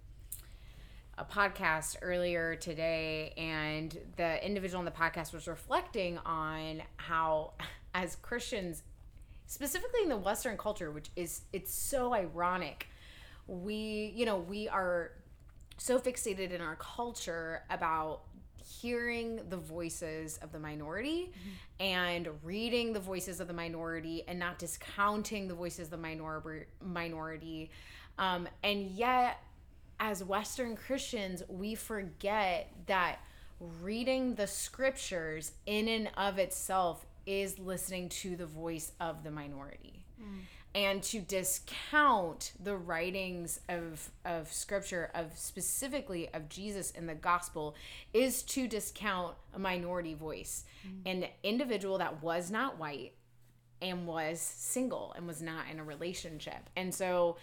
a 1.19 1.25
podcast 1.25 1.97
earlier 2.02 2.57
today, 2.57 3.33
and 3.37 3.97
the 4.16 4.45
individual 4.45 4.81
in 4.81 4.85
the 4.85 4.90
podcast 4.90 5.33
was 5.33 5.47
reflecting 5.47 6.19
on 6.26 6.83
how, 6.97 7.52
as 7.95 8.16
Christians, 8.16 8.83
specifically 9.47 10.02
in 10.02 10.09
the 10.09 10.16
Western 10.16 10.57
culture, 10.57 10.90
which 10.90 11.11
is 11.14 11.42
it's 11.52 11.73
so 11.73 12.12
ironic, 12.12 12.88
we 13.47 14.12
you 14.16 14.25
know 14.25 14.38
we 14.38 14.69
are 14.69 15.12
so 15.78 15.99
fixated 15.99 16.52
in 16.52 16.61
our 16.61 16.76
culture 16.76 17.62
about 17.71 18.23
hearing 18.62 19.40
the 19.49 19.57
voices 19.57 20.38
of 20.38 20.52
the 20.52 20.59
minority 20.59 21.33
and 21.81 22.28
reading 22.42 22.92
the 22.92 23.00
voices 23.00 23.40
of 23.40 23.49
the 23.49 23.54
minority 23.54 24.23
and 24.28 24.38
not 24.38 24.59
discounting 24.59 25.49
the 25.49 25.54
voices 25.54 25.87
of 25.87 25.90
the 25.90 25.97
minor- 25.97 26.66
minority. 26.81 27.71
Um, 28.19 28.49
and 28.62 28.83
yet 28.90 29.38
as 30.00 30.25
western 30.25 30.75
christians 30.75 31.45
we 31.49 31.76
forget 31.76 32.71
that 32.87 33.21
reading 33.81 34.35
the 34.35 34.47
scriptures 34.47 35.52
in 35.64 35.87
and 35.87 36.11
of 36.16 36.38
itself 36.38 37.07
is 37.25 37.59
listening 37.61 38.09
to 38.09 38.35
the 38.35 38.45
voice 38.47 38.90
of 39.00 39.23
the 39.23 39.31
minority 39.31 40.04
and 40.75 41.02
to 41.02 41.21
discount 41.21 42.52
the 42.62 42.76
writings 42.76 43.61
of 43.69 44.11
of 44.25 44.50
scripture 44.52 45.11
of 45.14 45.37
specifically 45.37 46.33
of 46.33 46.49
Jesus 46.49 46.91
in 46.93 47.07
the 47.07 47.14
gospel 47.14 47.75
is 48.12 48.43
to 48.45 48.67
discount 48.67 49.35
a 49.55 49.59
minority 49.59 50.14
voice. 50.14 50.64
Mm. 50.87 51.11
An 51.11 51.29
individual 51.43 51.99
that 51.99 52.23
was 52.23 52.50
not 52.50 52.79
white 52.79 53.12
and 53.83 54.07
was 54.07 54.41
single 54.41 55.12
and 55.17 55.26
was 55.26 55.43
not 55.43 55.64
in 55.71 55.79
a 55.79 55.85
relationship. 55.85 56.71
And 56.76 56.95
so 56.95 57.37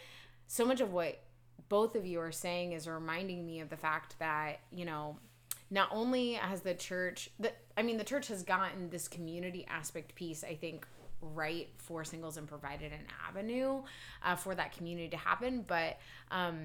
so 0.48 0.66
much 0.66 0.82
of 0.82 0.92
what 0.92 1.20
both 1.68 1.96
of 1.96 2.06
you 2.06 2.20
are 2.20 2.32
saying 2.32 2.72
is 2.72 2.88
reminding 2.88 3.46
me 3.46 3.60
of 3.60 3.70
the 3.70 3.78
fact 3.78 4.18
that 4.20 4.60
you 4.72 4.86
know 4.86 5.18
not 5.70 5.88
only 5.92 6.34
has 6.34 6.62
the 6.62 6.74
church 6.74 7.30
the, 7.40 7.52
i 7.78 7.84
mean 7.84 7.98
the 7.98 8.04
church 8.04 8.28
has 8.28 8.42
gotten 8.42 8.90
this 8.90 9.08
community 9.08 9.66
aspect 9.70 10.16
piece 10.16 10.44
i 10.44 10.56
think 10.56 10.88
right 11.22 11.70
for 11.78 12.04
singles 12.04 12.38
and 12.38 12.48
provided 12.48 12.92
an 12.92 13.06
avenue 13.28 13.82
uh, 14.24 14.36
for 14.36 14.56
that 14.56 14.72
community 14.76 15.10
to 15.10 15.18
happen. 15.18 15.64
But 15.68 15.98
um, 16.32 16.60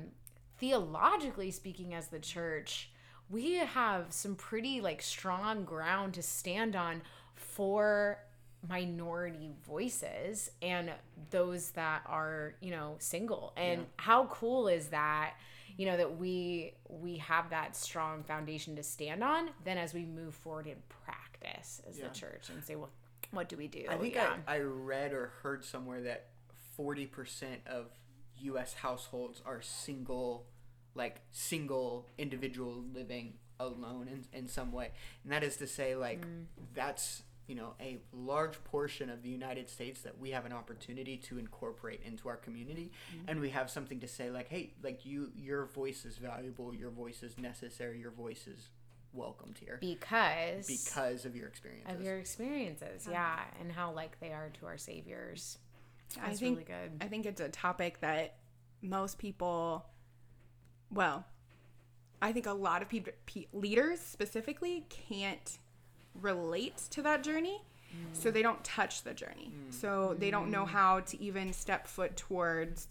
theologically 0.58 1.50
speaking 1.50 1.94
as 1.94 2.08
the 2.08 2.18
church 2.18 2.90
we 3.30 3.54
have 3.54 4.06
some 4.12 4.34
pretty 4.36 4.80
like 4.82 5.00
strong 5.00 5.64
ground 5.64 6.12
to 6.14 6.22
stand 6.22 6.76
on 6.76 7.00
for 7.34 8.18
minority 8.68 9.50
voices 9.66 10.50
and 10.62 10.90
those 11.30 11.70
that 11.70 12.02
are 12.06 12.54
you 12.60 12.70
know 12.70 12.96
single. 12.98 13.52
And 13.56 13.86
how 13.96 14.26
cool 14.26 14.68
is 14.68 14.88
that 14.88 15.34
you 15.76 15.86
know 15.86 15.96
that 15.96 16.18
we 16.18 16.74
we 16.88 17.16
have 17.18 17.50
that 17.50 17.74
strong 17.76 18.22
foundation 18.22 18.76
to 18.76 18.82
stand 18.82 19.24
on 19.24 19.50
then 19.64 19.76
as 19.78 19.92
we 19.94 20.04
move 20.04 20.34
forward 20.34 20.66
in 20.66 20.76
practice 21.04 21.80
as 21.88 21.98
Yeah. 21.98 22.08
the 22.08 22.14
church 22.14 22.48
and 22.50 22.62
say 22.64 22.76
well 22.76 22.90
what 23.30 23.48
do 23.48 23.56
we 23.56 23.68
do 23.68 23.84
I 23.88 23.96
think 23.96 24.14
yeah 24.14 24.34
I, 24.46 24.56
I 24.56 24.60
read 24.60 25.12
or 25.12 25.32
heard 25.42 25.64
somewhere 25.64 26.02
that 26.02 26.28
40% 26.78 27.66
of 27.66 27.86
US 28.40 28.74
households 28.74 29.42
are 29.44 29.60
single, 29.62 30.46
like 30.94 31.20
single 31.30 32.08
individual 32.18 32.84
living 32.92 33.34
alone 33.60 34.08
in, 34.08 34.38
in 34.38 34.48
some 34.48 34.72
way. 34.72 34.90
And 35.22 35.32
that 35.32 35.42
is 35.42 35.56
to 35.58 35.66
say, 35.66 35.94
like, 35.94 36.24
hmm. 36.24 36.42
that's, 36.74 37.22
you 37.46 37.54
know, 37.54 37.74
a 37.80 37.98
large 38.12 38.62
portion 38.64 39.10
of 39.10 39.22
the 39.22 39.28
United 39.28 39.68
States 39.68 40.02
that 40.02 40.18
we 40.18 40.30
have 40.30 40.44
an 40.46 40.52
opportunity 40.52 41.16
to 41.18 41.38
incorporate 41.38 42.00
into 42.04 42.28
our 42.28 42.36
community. 42.36 42.90
Hmm. 43.10 43.28
And 43.28 43.40
we 43.40 43.50
have 43.50 43.70
something 43.70 44.00
to 44.00 44.08
say, 44.08 44.30
like, 44.30 44.48
hey, 44.48 44.72
like, 44.82 45.06
you, 45.06 45.30
your 45.36 45.66
voice 45.66 46.04
is 46.04 46.16
valuable, 46.16 46.74
your 46.74 46.90
voice 46.90 47.22
is 47.22 47.38
necessary, 47.38 48.00
your 48.00 48.10
voice 48.10 48.46
is 48.46 48.68
welcomed 49.14 49.58
here 49.58 49.78
because 49.80 50.66
because 50.66 51.24
of 51.24 51.36
your 51.36 51.46
experiences. 51.46 51.94
of 51.94 52.02
your 52.04 52.18
experiences 52.18 53.08
yeah 53.10 53.40
and 53.60 53.70
how 53.70 53.92
like 53.92 54.18
they 54.20 54.32
are 54.32 54.50
to 54.58 54.66
our 54.66 54.76
saviors 54.76 55.58
I 56.22 56.28
That's 56.28 56.40
think 56.40 56.58
really 56.58 56.64
good. 56.64 56.92
I 57.00 57.06
think 57.06 57.26
it's 57.26 57.40
a 57.40 57.48
topic 57.48 58.00
that 58.00 58.36
most 58.82 59.18
people, 59.18 59.84
well, 60.90 61.24
I 62.22 62.32
think 62.32 62.46
a 62.46 62.52
lot 62.52 62.82
of 62.82 62.88
people, 62.88 63.12
pe- 63.26 63.46
leaders 63.52 64.00
specifically, 64.00 64.86
can't 64.88 65.58
relate 66.20 66.82
to 66.90 67.02
that 67.02 67.22
journey, 67.22 67.60
so 68.12 68.30
they 68.30 68.42
don't 68.42 68.62
touch 68.64 69.02
the 69.02 69.14
journey. 69.14 69.52
Mm. 69.52 69.72
So 69.72 70.16
they 70.18 70.30
don't 70.30 70.50
know 70.50 70.64
mm. 70.64 70.68
how 70.68 71.00
to 71.00 71.22
even 71.22 71.52
step 71.52 71.86
foot 71.86 72.16
towards. 72.16 72.88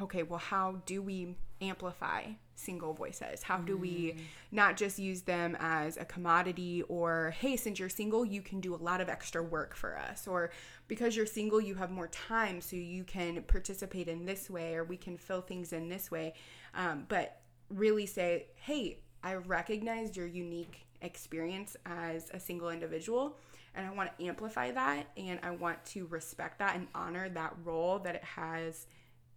Okay, 0.00 0.22
well, 0.22 0.38
how 0.38 0.82
do 0.86 1.02
we 1.02 1.34
amplify 1.60 2.24
single 2.54 2.94
voices? 2.94 3.42
How 3.42 3.58
do 3.58 3.76
we 3.76 4.16
not 4.50 4.76
just 4.76 4.98
use 4.98 5.22
them 5.22 5.56
as 5.60 5.96
a 5.96 6.04
commodity 6.04 6.82
or, 6.88 7.34
hey, 7.38 7.56
since 7.56 7.78
you're 7.78 7.88
single, 7.88 8.24
you 8.24 8.42
can 8.42 8.60
do 8.60 8.74
a 8.74 8.76
lot 8.76 9.00
of 9.00 9.08
extra 9.08 9.42
work 9.42 9.74
for 9.74 9.98
us? 9.98 10.26
Or 10.26 10.50
because 10.88 11.16
you're 11.16 11.26
single, 11.26 11.60
you 11.60 11.74
have 11.74 11.90
more 11.90 12.08
time, 12.08 12.60
so 12.60 12.76
you 12.76 13.04
can 13.04 13.42
participate 13.42 14.08
in 14.08 14.24
this 14.24 14.48
way 14.48 14.74
or 14.74 14.84
we 14.84 14.96
can 14.96 15.16
fill 15.16 15.40
things 15.40 15.72
in 15.72 15.88
this 15.88 16.10
way. 16.10 16.34
Um, 16.74 17.04
but 17.08 17.40
really 17.68 18.06
say, 18.06 18.46
hey, 18.56 18.98
I 19.22 19.34
recognize 19.34 20.16
your 20.16 20.26
unique 20.26 20.86
experience 21.02 21.76
as 21.84 22.30
a 22.32 22.40
single 22.40 22.70
individual 22.70 23.36
and 23.74 23.86
I 23.86 23.90
want 23.90 24.16
to 24.16 24.24
amplify 24.24 24.70
that 24.72 25.06
and 25.16 25.38
I 25.42 25.50
want 25.50 25.84
to 25.86 26.06
respect 26.06 26.58
that 26.60 26.76
and 26.76 26.88
honor 26.94 27.28
that 27.28 27.54
role 27.64 27.98
that 28.00 28.14
it 28.14 28.24
has 28.24 28.86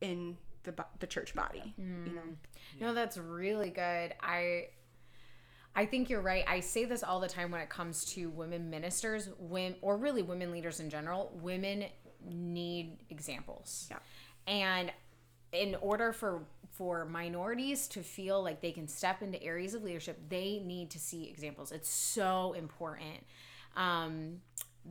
in 0.01 0.37
the, 0.71 0.85
the 0.99 1.07
church 1.07 1.35
body, 1.35 1.73
you 1.77 2.13
know. 2.13 2.21
No, 2.79 2.93
that's 2.93 3.17
really 3.17 3.69
good. 3.69 4.13
I 4.21 4.67
I 5.75 5.85
think 5.85 6.09
you're 6.09 6.21
right. 6.21 6.43
I 6.47 6.59
say 6.59 6.85
this 6.85 7.03
all 7.03 7.19
the 7.19 7.27
time 7.27 7.51
when 7.51 7.61
it 7.61 7.69
comes 7.69 8.05
to 8.13 8.29
women 8.29 8.69
ministers, 8.69 9.29
women 9.37 9.75
or 9.81 9.97
really 9.97 10.21
women 10.21 10.51
leaders 10.51 10.79
in 10.79 10.89
general. 10.89 11.31
Women 11.41 11.85
need 12.27 12.97
examples. 13.09 13.87
Yeah. 13.89 13.97
And 14.47 14.91
in 15.51 15.75
order 15.81 16.11
for 16.13 16.43
for 16.71 17.05
minorities 17.05 17.87
to 17.89 18.01
feel 18.01 18.41
like 18.41 18.61
they 18.61 18.71
can 18.71 18.87
step 18.87 19.21
into 19.21 19.41
areas 19.43 19.73
of 19.73 19.83
leadership, 19.83 20.17
they 20.29 20.61
need 20.65 20.89
to 20.91 20.99
see 20.99 21.27
examples. 21.29 21.71
It's 21.71 21.89
so 21.89 22.53
important. 22.53 23.23
Um, 23.75 24.41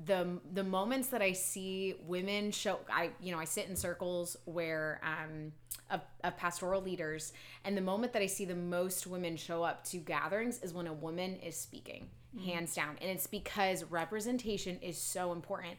the 0.04 0.38
the 0.52 0.64
moments 0.64 1.08
that 1.08 1.22
I 1.22 1.32
see 1.32 1.94
women 2.06 2.50
show, 2.50 2.78
I 2.92 3.10
you 3.20 3.32
know 3.32 3.38
I 3.38 3.44
sit 3.44 3.68
in 3.68 3.76
circles 3.76 4.36
where 4.44 5.00
um, 5.02 5.52
of, 5.90 6.00
of 6.22 6.36
pastoral 6.36 6.82
leaders, 6.82 7.32
and 7.64 7.76
the 7.76 7.82
moment 7.82 8.12
that 8.12 8.22
I 8.22 8.26
see 8.26 8.44
the 8.44 8.54
most 8.54 9.06
women 9.06 9.36
show 9.36 9.62
up 9.62 9.84
to 9.86 9.98
gatherings 9.98 10.60
is 10.62 10.72
when 10.72 10.86
a 10.86 10.92
woman 10.92 11.36
is 11.36 11.56
speaking, 11.56 12.08
hands 12.44 12.74
down, 12.74 12.96
and 13.00 13.10
it's 13.10 13.26
because 13.26 13.84
representation 13.84 14.78
is 14.82 14.98
so 14.98 15.32
important. 15.32 15.74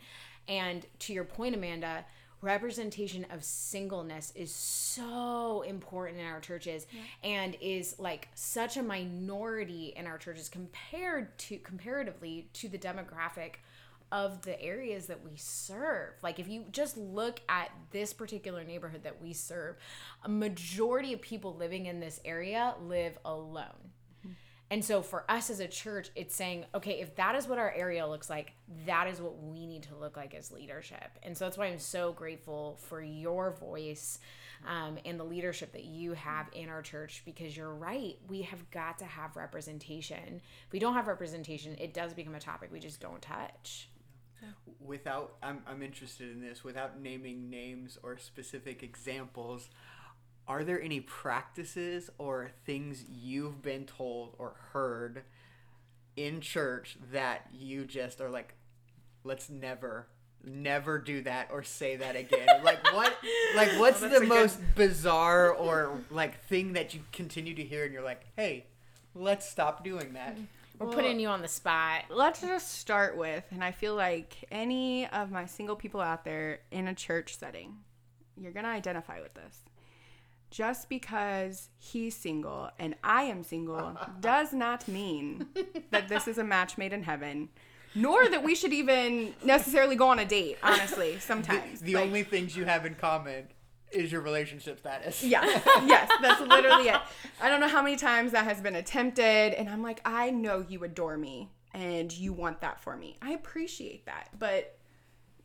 And 0.48 0.86
to 1.00 1.14
your 1.14 1.26
point, 1.26 1.56
Amanda, 1.56 2.06
representation 2.42 3.26
of 3.32 3.44
singleness 3.44 4.32
is 4.36 4.54
so 4.54 5.64
important 5.68 6.20
in 6.20 6.26
our 6.26 6.40
churches 6.40 6.88
and 7.24 7.58
is 7.60 7.96
like 8.00 8.30
such 8.34 8.78
a 8.78 8.84
minority 8.84 9.94
in 9.96 10.08
our 10.08 10.18
churches 10.18 10.48
compared 10.48 11.38
to 11.38 11.58
comparatively 11.58 12.50
to 12.54 12.70
the 12.70 12.78
demographic 12.78 13.56
of 14.12 14.42
the 14.42 14.60
areas 14.62 15.08
that 15.08 15.24
we 15.24 15.36
serve. 15.36 16.14
Like 16.22 16.40
if 16.40 16.48
you 16.48 16.66
just 16.72 16.98
look 16.98 17.42
at 17.50 17.72
this 17.92 18.14
particular 18.14 18.64
neighborhood 18.64 19.04
that 19.04 19.22
we 19.22 19.34
serve, 19.34 19.78
a 20.24 20.30
majority 20.30 21.14
of 21.14 21.22
people 21.22 21.56
living 21.56 21.86
in 21.86 22.00
this 22.00 22.20
area 22.26 22.76
live 22.82 23.18
alone. 23.26 23.92
And 24.72 24.86
so 24.86 25.02
for 25.02 25.26
us 25.30 25.50
as 25.50 25.60
a 25.60 25.68
church, 25.68 26.12
it's 26.16 26.36
saying, 26.36 26.66
okay, 26.76 27.02
if 27.02 27.16
that 27.16 27.36
is 27.36 27.48
what 27.48 27.58
our 27.58 27.72
area 27.72 28.06
looks 28.06 28.30
like, 28.30 28.54
that 28.86 29.08
is 29.08 29.20
what 29.20 29.42
we 29.42 29.66
need 29.66 29.84
to 29.84 29.96
look 29.96 30.16
like 30.16 30.36
as 30.36 30.52
leadership. 30.52 31.10
And 31.24 31.36
so 31.36 31.46
that's 31.46 31.58
why 31.58 31.66
I'm 31.66 31.80
so 31.80 32.12
grateful 32.12 32.78
for 32.84 33.02
your 33.02 33.52
voice 33.52 34.20
um, 34.68 35.00
and 35.06 35.20
the 35.20 35.24
leadership 35.24 35.72
that 35.72 35.86
you 35.86 36.14
have 36.14 36.48
in 36.54 36.70
our 36.70 36.84
church 36.84 37.24
because 37.26 37.58
you're 37.58 37.74
right. 37.74 38.18
We 38.28 38.44
have 38.44 38.70
got 38.70 39.00
to 39.00 39.06
have 39.06 39.36
representation. 39.36 40.42
If 40.68 40.72
we 40.72 40.78
don't 40.78 40.94
have 40.94 41.08
representation, 41.08 41.76
it 41.80 41.94
does 41.94 42.14
become 42.14 42.36
a 42.36 42.40
topic 42.40 42.70
we 42.72 42.80
just 42.80 43.02
don't 43.02 43.22
touch. 43.22 43.90
Without, 44.86 45.36
I'm, 45.44 45.62
I'm 45.68 45.84
interested 45.84 46.32
in 46.32 46.42
this, 46.42 46.64
without 46.64 47.02
naming 47.02 47.50
names 47.50 47.98
or 48.02 48.18
specific 48.18 48.82
examples, 48.82 49.70
are 50.48 50.64
there 50.64 50.82
any 50.82 51.02
practices 51.02 52.10
or 52.18 52.52
things 52.66 53.04
you've 53.08 53.62
been 53.62 53.86
told 53.86 54.36
or 54.38 54.56
heard 54.72 55.24
in 56.16 56.42
church 56.42 56.98
that 57.12 57.48
you 57.54 57.86
just 57.86 58.20
are 58.22 58.30
like, 58.30 58.56
let's 59.24 59.50
never 59.50 60.08
never 60.42 60.98
do 60.98 61.22
that 61.22 61.50
or 61.52 61.64
say 61.64 61.98
that 61.98 62.16
again? 62.16 62.48
Like 62.64 62.94
what 62.94 63.14
like 63.56 63.70
what's 63.80 64.00
the 64.00 64.22
most 64.22 64.58
good... 64.58 64.76
bizarre 64.76 65.52
or 65.52 66.00
like 66.10 66.44
thing 66.46 66.74
that 66.74 66.94
you 66.94 67.02
continue 67.12 67.54
to 67.56 67.64
hear 67.64 67.86
and 67.86 67.94
you're 67.94 68.04
like 68.04 68.22
hey 68.36 68.66
let's 69.16 69.50
stop 69.50 69.84
doing 69.84 70.14
that 70.14 70.38
we're 70.80 70.88
well, 70.88 70.96
putting 70.96 71.20
you 71.20 71.28
on 71.28 71.42
the 71.42 71.48
spot 71.48 72.04
let's 72.10 72.42
just 72.42 72.74
start 72.80 73.18
with 73.18 73.44
and 73.52 73.64
i 73.64 73.72
feel 73.72 73.96
like 73.96 74.46
any 74.52 75.08
of 75.08 75.32
my 75.32 75.46
single 75.46 75.76
people 75.76 76.02
out 76.02 76.24
there 76.24 76.60
in 76.72 76.88
a 76.88 76.96
church 76.96 77.38
setting 77.38 77.76
you're 78.38 78.52
gonna 78.52 78.68
identify 78.70 79.22
with 79.22 79.34
this 79.34 79.64
just 80.50 80.90
because 80.90 81.70
he's 81.78 82.16
single 82.16 82.70
and 82.80 82.96
I 83.04 83.24
am 83.24 83.44
single 83.44 83.98
does 84.20 84.54
not 84.54 84.88
mean 84.88 85.48
that 85.92 86.10
this 86.10 86.28
is 86.28 86.38
a 86.38 86.44
match 86.44 86.78
made 86.78 86.94
in 86.94 87.04
heaven, 87.04 87.50
nor 87.96 88.28
that 88.30 88.44
we 88.44 88.56
should 88.56 88.74
even 88.74 89.34
necessarily 89.44 89.96
go 89.96 90.10
on 90.10 90.20
a 90.20 90.26
date, 90.26 90.58
honestly, 90.64 91.20
sometimes. 91.20 91.80
The, 91.82 91.86
the 91.86 91.96
like, 91.96 92.06
only 92.06 92.24
things 92.24 92.56
you 92.58 92.66
have 92.66 92.86
in 92.86 92.96
common 92.96 93.48
is 93.92 94.12
your 94.12 94.22
relationship 94.22 94.80
status. 94.80 95.24
Yeah. 95.24 95.44
yes, 95.86 96.12
that's 96.22 96.42
literally 96.42 96.90
it. 96.90 97.00
I 97.42 97.50
don't 97.50 97.60
know 97.60 97.68
how 97.68 97.82
many 97.82 97.96
times 97.96 98.32
that 98.32 98.46
has 98.46 98.62
been 98.62 98.76
attempted 98.76 99.54
and 99.54 99.70
I'm 99.70 99.82
like, 99.82 100.02
I 100.06 100.32
know 100.32 100.66
you 100.68 100.84
adore 100.84 101.18
me 101.18 101.50
and 101.74 102.12
you 102.12 102.34
want 102.34 102.62
that 102.62 102.80
for 102.82 102.96
me. 102.96 103.18
I 103.22 103.32
appreciate 103.32 104.06
that. 104.06 104.30
But 104.38 104.76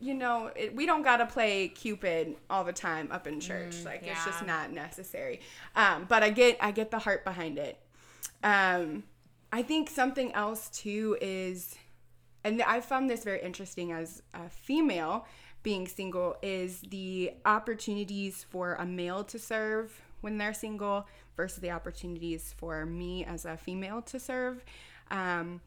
you 0.01 0.15
know, 0.15 0.51
it, 0.57 0.75
we 0.75 0.87
don't 0.87 1.03
gotta 1.03 1.25
play 1.25 1.69
Cupid 1.69 2.37
all 2.51 2.65
the 2.65 2.73
time 2.73 3.09
up 3.11 3.27
in 3.27 3.41
church. 3.41 3.77
Mm, 3.77 3.85
like 3.85 4.03
yeah. 4.05 4.13
it's 4.13 4.25
just 4.25 4.45
not 4.45 4.73
necessary. 4.73 5.41
Um, 5.77 6.07
but 6.09 6.23
I 6.23 6.31
get 6.31 6.59
I 6.61 6.73
get 6.73 6.91
the 6.91 6.99
heart 6.99 7.25
behind 7.25 7.59
it. 7.59 7.79
Um, 8.43 9.05
I 9.53 9.63
think 9.63 9.89
something 9.89 10.33
else 10.33 10.69
too 10.71 11.17
is, 11.21 11.77
and 12.43 12.61
I 12.63 12.81
found 12.81 13.09
this 13.09 13.25
very 13.25 13.41
interesting 13.41 13.93
as 13.93 14.23
a 14.35 14.49
female 14.49 15.27
being 15.65 15.89
single 15.89 16.37
is 16.43 16.83
the 16.91 17.33
opportunities 17.45 18.47
for 18.51 18.75
a 18.75 18.87
male 18.87 19.25
to 19.25 19.39
serve 19.39 20.01
when 20.21 20.39
they're 20.39 20.55
single 20.55 21.09
versus 21.37 21.59
the 21.59 21.73
opportunities 21.73 22.55
for 22.57 22.87
me 22.87 23.25
as 23.25 23.45
a 23.45 23.57
female 23.57 24.01
to 24.03 24.21
serve. 24.21 24.65
Um, 25.11 25.61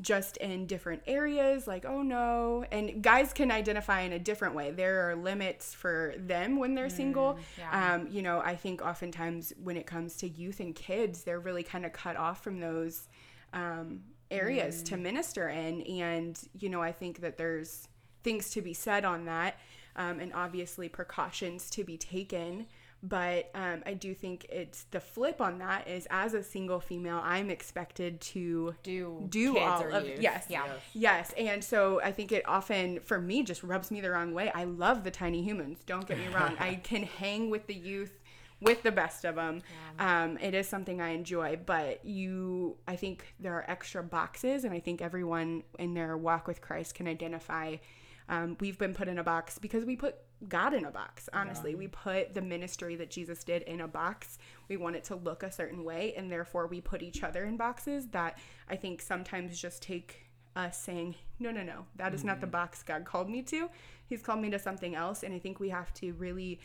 just 0.00 0.36
in 0.36 0.64
different 0.66 1.02
areas 1.08 1.66
like 1.66 1.84
oh 1.84 2.02
no 2.02 2.64
and 2.70 3.02
guys 3.02 3.32
can 3.32 3.50
identify 3.50 4.02
in 4.02 4.12
a 4.12 4.18
different 4.18 4.54
way 4.54 4.70
there 4.70 5.10
are 5.10 5.16
limits 5.16 5.74
for 5.74 6.14
them 6.18 6.56
when 6.56 6.76
they're 6.76 6.86
mm, 6.86 6.96
single 6.96 7.36
yeah. 7.58 7.94
um, 7.94 8.06
you 8.08 8.22
know 8.22 8.38
i 8.38 8.54
think 8.54 8.80
oftentimes 8.80 9.52
when 9.60 9.76
it 9.76 9.86
comes 9.86 10.16
to 10.16 10.28
youth 10.28 10.60
and 10.60 10.76
kids 10.76 11.24
they're 11.24 11.40
really 11.40 11.64
kind 11.64 11.84
of 11.84 11.92
cut 11.92 12.16
off 12.16 12.44
from 12.44 12.60
those 12.60 13.08
um, 13.54 14.00
areas 14.30 14.82
mm. 14.82 14.84
to 14.84 14.96
minister 14.96 15.48
in 15.48 15.82
and 15.82 16.48
you 16.60 16.68
know 16.68 16.80
i 16.80 16.92
think 16.92 17.20
that 17.20 17.36
there's 17.36 17.88
things 18.22 18.50
to 18.50 18.62
be 18.62 18.74
said 18.74 19.04
on 19.04 19.24
that 19.24 19.58
um, 19.96 20.20
and 20.20 20.32
obviously 20.34 20.88
precautions 20.88 21.70
to 21.70 21.84
be 21.84 21.96
taken 21.96 22.66
but 23.02 23.50
um, 23.54 23.82
I 23.86 23.94
do 23.94 24.12
think 24.12 24.46
it's 24.50 24.84
the 24.90 24.98
flip 24.98 25.40
on 25.40 25.58
that 25.58 25.86
is 25.86 26.08
as 26.10 26.34
a 26.34 26.42
single 26.42 26.80
female, 26.80 27.20
I'm 27.22 27.48
expected 27.48 28.20
to 28.22 28.74
do 28.82 29.26
do 29.28 29.56
all 29.56 29.92
of 29.92 30.06
youth. 30.06 30.20
yes, 30.20 30.46
yeah, 30.48 30.66
yes, 30.94 31.32
and 31.36 31.62
so 31.62 32.00
I 32.02 32.10
think 32.10 32.32
it 32.32 32.46
often 32.48 32.98
for 33.00 33.20
me 33.20 33.44
just 33.44 33.62
rubs 33.62 33.92
me 33.92 34.00
the 34.00 34.10
wrong 34.10 34.34
way. 34.34 34.50
I 34.52 34.64
love 34.64 35.04
the 35.04 35.12
tiny 35.12 35.42
humans. 35.42 35.78
Don't 35.86 36.06
get 36.08 36.18
me 36.18 36.26
wrong. 36.34 36.56
I 36.58 36.74
can 36.82 37.04
hang 37.04 37.50
with 37.50 37.68
the 37.68 37.74
youth 37.74 38.18
with 38.60 38.82
the 38.82 38.90
best 38.90 39.24
of 39.24 39.36
them. 39.36 39.62
Yeah. 39.96 40.24
Um, 40.24 40.36
it 40.38 40.52
is 40.52 40.68
something 40.68 41.00
I 41.00 41.10
enjoy, 41.10 41.60
but 41.64 42.04
you, 42.04 42.78
I 42.88 42.96
think 42.96 43.32
there 43.38 43.54
are 43.54 43.64
extra 43.70 44.02
boxes, 44.02 44.64
and 44.64 44.74
I 44.74 44.80
think 44.80 45.00
everyone 45.00 45.62
in 45.78 45.94
their 45.94 46.16
walk 46.16 46.48
with 46.48 46.60
Christ 46.60 46.96
can 46.96 47.06
identify. 47.06 47.76
Um, 48.28 48.56
we've 48.60 48.78
been 48.78 48.94
put 48.94 49.08
in 49.08 49.18
a 49.18 49.24
box 49.24 49.58
because 49.58 49.84
we 49.84 49.96
put 49.96 50.16
God 50.48 50.74
in 50.74 50.84
a 50.84 50.90
box, 50.90 51.28
honestly. 51.32 51.72
Yeah. 51.72 51.78
We 51.78 51.88
put 51.88 52.34
the 52.34 52.42
ministry 52.42 52.94
that 52.96 53.10
Jesus 53.10 53.42
did 53.42 53.62
in 53.62 53.80
a 53.80 53.88
box. 53.88 54.38
We 54.68 54.76
want 54.76 54.96
it 54.96 55.04
to 55.04 55.16
look 55.16 55.42
a 55.42 55.50
certain 55.50 55.84
way, 55.84 56.14
and 56.16 56.30
therefore 56.30 56.66
we 56.66 56.80
put 56.80 57.02
each 57.02 57.22
other 57.22 57.44
in 57.44 57.56
boxes 57.56 58.08
that 58.08 58.38
I 58.68 58.76
think 58.76 59.02
sometimes 59.02 59.58
just 59.60 59.82
take 59.82 60.26
us 60.54 60.78
saying, 60.78 61.14
no, 61.38 61.50
no, 61.50 61.62
no, 61.62 61.86
that 61.96 62.14
is 62.14 62.20
mm-hmm. 62.20 62.28
not 62.28 62.40
the 62.40 62.46
mm-hmm. 62.46 62.52
box 62.52 62.82
God 62.82 63.04
called 63.04 63.28
me 63.28 63.42
to. 63.42 63.68
He's 64.06 64.22
called 64.22 64.40
me 64.40 64.50
to 64.50 64.58
something 64.58 64.94
else. 64.94 65.22
And 65.22 65.34
I 65.34 65.38
think 65.38 65.60
we 65.60 65.68
have 65.70 65.92
to 65.94 66.12
really 66.14 66.60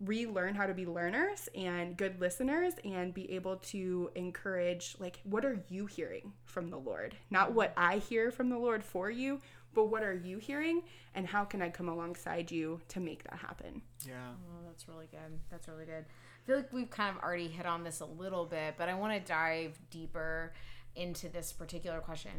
relearn 0.00 0.54
how 0.54 0.66
to 0.66 0.74
be 0.74 0.86
learners 0.86 1.48
and 1.54 1.96
good 1.96 2.20
listeners 2.20 2.74
and 2.84 3.14
be 3.14 3.30
able 3.30 3.56
to 3.56 4.10
encourage 4.16 4.96
like 4.98 5.20
what 5.24 5.44
are 5.44 5.62
you 5.68 5.86
hearing 5.86 6.32
from 6.44 6.68
the 6.68 6.76
lord 6.76 7.14
not 7.30 7.52
what 7.52 7.72
i 7.76 7.98
hear 7.98 8.32
from 8.32 8.50
the 8.50 8.58
lord 8.58 8.82
for 8.82 9.08
you 9.08 9.40
but 9.74 9.86
what 9.86 10.02
are 10.02 10.14
you 10.14 10.38
hearing 10.38 10.82
and 11.14 11.26
how 11.26 11.44
can 11.44 11.62
I 11.62 11.70
come 11.70 11.88
alongside 11.88 12.50
you 12.50 12.80
to 12.88 13.00
make 13.00 13.24
that 13.24 13.38
happen? 13.38 13.82
Yeah. 14.06 14.14
Oh, 14.32 14.66
that's 14.66 14.88
really 14.88 15.08
good. 15.10 15.38
That's 15.50 15.68
really 15.68 15.84
good. 15.84 16.04
I 16.04 16.46
feel 16.46 16.56
like 16.56 16.72
we've 16.72 16.90
kind 16.90 17.16
of 17.16 17.22
already 17.22 17.48
hit 17.48 17.66
on 17.66 17.84
this 17.84 18.00
a 18.00 18.06
little 18.06 18.44
bit, 18.44 18.74
but 18.76 18.88
I 18.88 18.94
want 18.94 19.14
to 19.14 19.20
dive 19.20 19.78
deeper 19.90 20.52
into 20.94 21.28
this 21.28 21.52
particular 21.52 22.00
question. 22.00 22.32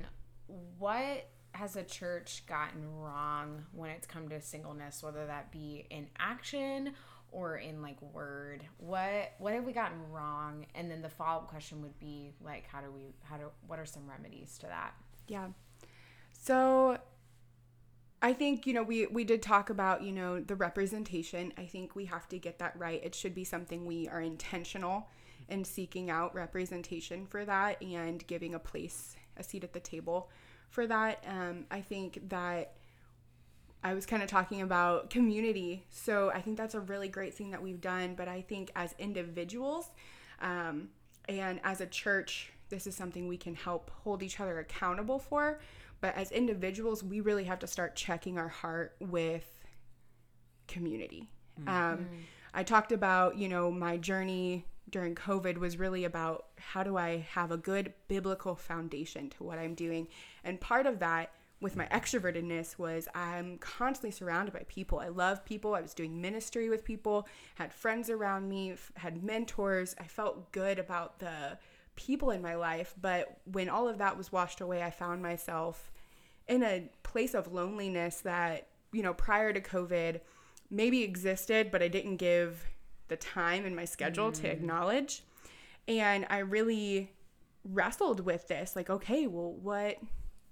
What 0.77 1.27
has 1.53 1.75
a 1.75 1.83
church 1.83 2.43
gotten 2.47 2.99
wrong 2.99 3.63
when 3.71 3.89
it's 3.89 4.05
come 4.05 4.29
to 4.29 4.41
singleness, 4.41 5.01
whether 5.01 5.25
that 5.25 5.51
be 5.51 5.87
in 5.89 6.07
action 6.19 6.93
or 7.31 7.57
in 7.57 7.81
like 7.81 8.01
word? 8.01 8.63
What 8.77 9.33
what 9.39 9.53
have 9.53 9.65
we 9.65 9.73
gotten 9.73 9.97
wrong? 10.11 10.65
And 10.75 10.91
then 10.91 11.01
the 11.01 11.09
follow 11.09 11.41
up 11.41 11.49
question 11.49 11.81
would 11.81 11.97
be 11.99 12.33
like, 12.41 12.67
how 12.67 12.81
do 12.81 12.91
we 12.91 13.13
how 13.23 13.37
do 13.37 13.45
what 13.67 13.79
are 13.79 13.85
some 13.85 14.03
remedies 14.07 14.57
to 14.59 14.67
that? 14.67 14.93
Yeah. 15.27 15.47
So 16.31 16.97
I 18.21 18.33
think, 18.33 18.65
you 18.65 18.73
know, 18.73 18.83
we, 18.83 19.05
we 19.07 19.23
did 19.23 19.41
talk 19.41 19.69
about, 19.69 20.01
you 20.01 20.11
know, 20.11 20.39
the 20.39 20.55
representation. 20.55 21.53
I 21.57 21.65
think 21.65 21.95
we 21.95 22.05
have 22.05 22.27
to 22.29 22.39
get 22.39 22.59
that 22.59 22.77
right. 22.77 23.01
It 23.03 23.13
should 23.13 23.35
be 23.35 23.43
something 23.43 23.85
we 23.85 24.07
are 24.07 24.21
intentional 24.21 25.09
in 25.47 25.63
seeking 25.63 26.09
out 26.09 26.33
representation 26.33 27.27
for 27.27 27.45
that 27.45 27.81
and 27.81 28.25
giving 28.25 28.55
a 28.55 28.59
place, 28.59 29.15
a 29.37 29.43
seat 29.43 29.63
at 29.63 29.73
the 29.73 29.79
table 29.79 30.29
for 30.69 30.87
that. 30.87 31.23
Um, 31.27 31.65
I 31.69 31.81
think 31.81 32.29
that 32.29 32.73
I 33.83 33.93
was 33.93 34.07
kind 34.07 34.23
of 34.23 34.29
talking 34.29 34.61
about 34.61 35.11
community. 35.11 35.85
So 35.91 36.31
I 36.31 36.41
think 36.41 36.57
that's 36.57 36.73
a 36.73 36.79
really 36.79 37.07
great 37.07 37.35
thing 37.35 37.51
that 37.51 37.61
we've 37.61 37.81
done. 37.81 38.15
But 38.15 38.27
I 38.27 38.41
think 38.41 38.71
as 38.75 38.95
individuals 38.97 39.89
um, 40.41 40.89
and 41.29 41.59
as 41.63 41.81
a 41.81 41.85
church, 41.85 42.51
this 42.69 42.87
is 42.87 42.95
something 42.95 43.27
we 43.27 43.37
can 43.37 43.53
help 43.53 43.91
hold 44.03 44.23
each 44.23 44.39
other 44.39 44.57
accountable 44.57 45.19
for 45.19 45.59
but 46.01 46.15
as 46.15 46.31
individuals, 46.31 47.03
we 47.03 47.19
really 47.21 47.45
have 47.45 47.59
to 47.59 47.67
start 47.67 47.95
checking 47.95 48.37
our 48.37 48.47
heart 48.47 48.95
with 48.99 49.45
community. 50.67 51.29
Mm-hmm. 51.59 51.69
Um, 51.69 52.07
I 52.53 52.63
talked 52.63 52.91
about, 52.91 53.37
you 53.37 53.49
know, 53.49 53.71
my 53.71 53.97
journey 53.97 54.65
during 54.89 55.15
COVID 55.15 55.57
was 55.57 55.77
really 55.77 56.05
about 56.05 56.45
how 56.57 56.83
do 56.83 56.97
I 56.97 57.25
have 57.31 57.51
a 57.51 57.57
good 57.57 57.93
biblical 58.07 58.55
foundation 58.55 59.29
to 59.31 59.43
what 59.43 59.57
I'm 59.57 59.73
doing. 59.73 60.07
And 60.43 60.61
part 60.61 60.85
of 60.85 60.99
that 60.99 61.31
with 61.61 61.75
my 61.75 61.85
extrovertedness 61.87 62.77
was 62.77 63.07
I'm 63.15 63.57
constantly 63.57 64.11
surrounded 64.11 64.53
by 64.53 64.63
people. 64.67 64.99
I 64.99 65.07
love 65.07 65.43
people. 65.45 65.73
I 65.73 65.81
was 65.81 65.93
doing 65.93 66.21
ministry 66.21 66.69
with 66.69 66.83
people, 66.83 67.27
had 67.55 67.73
friends 67.73 68.09
around 68.09 68.47
me, 68.47 68.75
had 68.95 69.23
mentors. 69.23 69.95
I 69.99 70.03
felt 70.03 70.51
good 70.51 70.77
about 70.77 71.19
the 71.19 71.57
people 71.95 72.31
in 72.31 72.41
my 72.41 72.55
life. 72.55 72.93
But 72.99 73.37
when 73.45 73.69
all 73.69 73.87
of 73.87 73.97
that 73.99 74.17
was 74.17 74.31
washed 74.31 74.61
away, 74.61 74.83
I 74.83 74.91
found 74.91 75.21
myself 75.21 75.91
in 76.47 76.63
a 76.63 76.89
place 77.03 77.33
of 77.33 77.51
loneliness 77.51 78.21
that, 78.21 78.67
you 78.91 79.01
know, 79.01 79.13
prior 79.13 79.53
to 79.53 79.61
COVID 79.61 80.21
maybe 80.69 81.03
existed, 81.03 81.71
but 81.71 81.81
I 81.81 81.87
didn't 81.87 82.17
give 82.17 82.65
the 83.07 83.15
time 83.15 83.65
in 83.65 83.75
my 83.75 83.85
schedule 83.85 84.31
mm. 84.31 84.41
to 84.41 84.51
acknowledge. 84.51 85.23
And 85.87 86.25
I 86.29 86.39
really 86.39 87.11
wrestled 87.63 88.19
with 88.19 88.47
this 88.47 88.75
like, 88.75 88.89
okay, 88.89 89.27
well, 89.27 89.53
what 89.53 89.97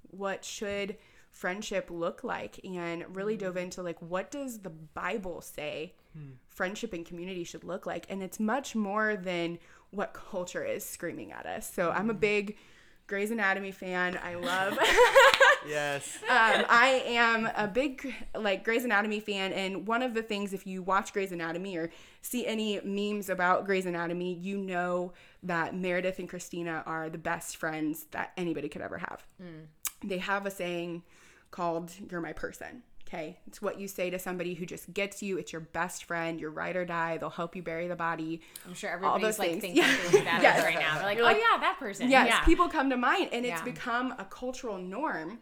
what 0.09 0.45
should 0.45 0.97
friendship 1.31 1.89
look 1.89 2.23
like 2.23 2.59
and 2.63 3.03
really 3.15 3.35
mm. 3.35 3.39
dove 3.39 3.57
into 3.57 3.81
like 3.81 3.99
what 4.01 4.29
does 4.29 4.59
the 4.59 4.69
bible 4.69 5.41
say 5.41 5.91
mm. 6.15 6.31
friendship 6.47 6.93
and 6.93 7.07
community 7.07 7.43
should 7.43 7.63
look 7.63 7.87
like 7.87 8.05
and 8.09 8.21
it's 8.21 8.39
much 8.39 8.75
more 8.75 9.15
than 9.15 9.57
what 9.93 10.13
culture 10.13 10.63
is 10.63 10.85
screaming 10.85 11.31
at 11.31 11.45
us. 11.45 11.71
So 11.71 11.91
I'm 11.91 12.09
a 12.09 12.13
mm. 12.13 12.19
big 12.19 12.57
Grey's 13.07 13.31
Anatomy 13.31 13.71
fan. 13.71 14.19
I 14.23 14.35
love. 14.35 14.77
Yes. 15.65 16.17
um, 16.23 16.65
I 16.67 17.03
am 17.05 17.49
a 17.55 17.69
big 17.69 18.13
like 18.37 18.65
Grey's 18.65 18.83
Anatomy 18.83 19.21
fan, 19.21 19.53
and 19.53 19.87
one 19.87 20.01
of 20.01 20.13
the 20.13 20.21
things 20.21 20.51
if 20.51 20.67
you 20.67 20.83
watch 20.83 21.13
Grey's 21.13 21.31
Anatomy 21.31 21.77
or 21.77 21.89
see 22.21 22.45
any 22.45 22.81
memes 22.81 23.29
about 23.29 23.65
Grey's 23.65 23.85
Anatomy, 23.85 24.33
you 24.33 24.57
know 24.57 25.13
that 25.41 25.73
Meredith 25.73 26.19
and 26.19 26.27
Cristina 26.27 26.83
are 26.85 27.09
the 27.09 27.17
best 27.17 27.55
friends 27.55 28.07
that 28.11 28.33
anybody 28.35 28.67
could 28.67 28.81
ever 28.81 28.97
have. 28.97 29.25
They 30.03 30.17
have 30.17 30.45
a 30.45 30.51
saying 30.51 31.03
called 31.49 31.91
"You're 32.11 32.19
my 32.19 32.33
person." 32.33 32.83
Okay, 33.13 33.37
it's 33.45 33.61
what 33.61 33.79
you 33.79 33.87
say 33.87 34.09
to 34.09 34.17
somebody 34.17 34.55
who 34.55 34.65
just 34.65 34.91
gets 34.91 35.21
you. 35.21 35.37
It's 35.37 35.51
your 35.53 35.59
best 35.61 36.05
friend, 36.05 36.39
your 36.39 36.49
ride 36.49 36.75
or 36.75 36.83
die. 36.83 37.17
They'll 37.17 37.29
help 37.29 37.55
you 37.55 37.61
bury 37.61 37.87
the 37.87 37.95
body. 37.95 38.41
I'm 38.67 38.73
sure 38.73 38.89
everybody's 38.89 39.37
like 39.37 39.61
things. 39.61 39.61
thinking 39.61 39.83
Yeah. 40.13 40.23
that 40.23 40.39
Yes. 40.41 40.63
right 40.63 40.79
now. 40.79 40.95
They're 40.95 41.03
like, 41.05 41.17
You're 41.17 41.25
oh 41.25 41.29
like, 41.29 41.37
yeah, 41.37 41.59
that 41.59 41.77
person. 41.77 42.09
Yes, 42.09 42.27
yeah. 42.27 42.39
people 42.43 42.69
come 42.69 42.89
to 42.89 42.97
mind, 42.97 43.29
and 43.31 43.45
it's 43.45 43.59
Yeah. 43.59 43.63
become 43.63 44.13
a 44.17 44.25
cultural 44.25 44.77
norm. 44.79 45.39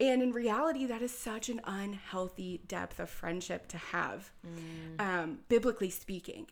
And 0.00 0.22
in 0.24 0.32
reality, 0.32 0.86
that 0.86 1.02
is 1.02 1.12
such 1.16 1.48
an 1.48 1.60
unhealthy 1.64 2.60
depth 2.66 2.98
of 2.98 3.08
friendship 3.08 3.68
to 3.68 3.76
have, 3.78 4.32
um, 4.98 5.38
biblically 5.48 5.90
speaking. 5.90 6.48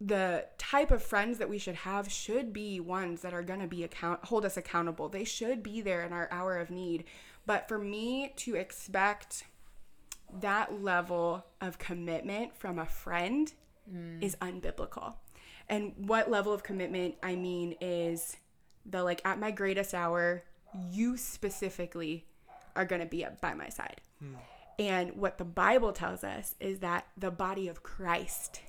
The 0.00 0.46
type 0.58 0.90
of 0.90 1.00
friends 1.00 1.38
that 1.38 1.48
we 1.48 1.58
should 1.58 1.76
have 1.76 2.10
should 2.10 2.52
be 2.52 2.80
ones 2.80 3.20
that 3.22 3.32
are 3.32 3.44
going 3.44 3.60
to 3.60 3.68
be 3.68 3.84
account 3.84 4.24
hold 4.24 4.44
us 4.44 4.56
accountable. 4.56 5.08
They 5.08 5.22
should 5.22 5.62
be 5.62 5.80
there 5.80 6.02
in 6.02 6.12
our 6.12 6.28
hour 6.32 6.56
of 6.58 6.70
need. 6.72 7.04
But 7.46 7.68
for 7.68 7.78
me 7.78 8.32
to 8.38 8.56
expect 8.56 9.44
that 10.40 10.82
level 10.82 11.44
of 11.60 11.78
commitment 11.78 12.56
from 12.56 12.78
a 12.78 12.86
friend 12.86 13.52
mm. 13.92 14.22
is 14.22 14.36
unbiblical. 14.36 15.14
And 15.68 15.92
what 15.96 16.30
level 16.30 16.52
of 16.52 16.62
commitment 16.62 17.16
I 17.22 17.36
mean 17.36 17.76
is 17.80 18.36
the 18.84 19.02
like 19.02 19.20
at 19.24 19.38
my 19.38 19.50
greatest 19.50 19.94
hour, 19.94 20.42
you 20.90 21.16
specifically 21.16 22.26
are 22.74 22.84
going 22.84 23.00
to 23.00 23.06
be 23.06 23.24
up 23.24 23.40
by 23.40 23.54
my 23.54 23.68
side. 23.68 24.00
Hmm. 24.18 24.34
And 24.78 25.12
what 25.16 25.38
the 25.38 25.44
Bible 25.44 25.92
tells 25.92 26.24
us 26.24 26.54
is 26.58 26.78
that 26.78 27.06
the 27.16 27.30
body 27.30 27.68
of 27.68 27.82
Christ 27.82 28.62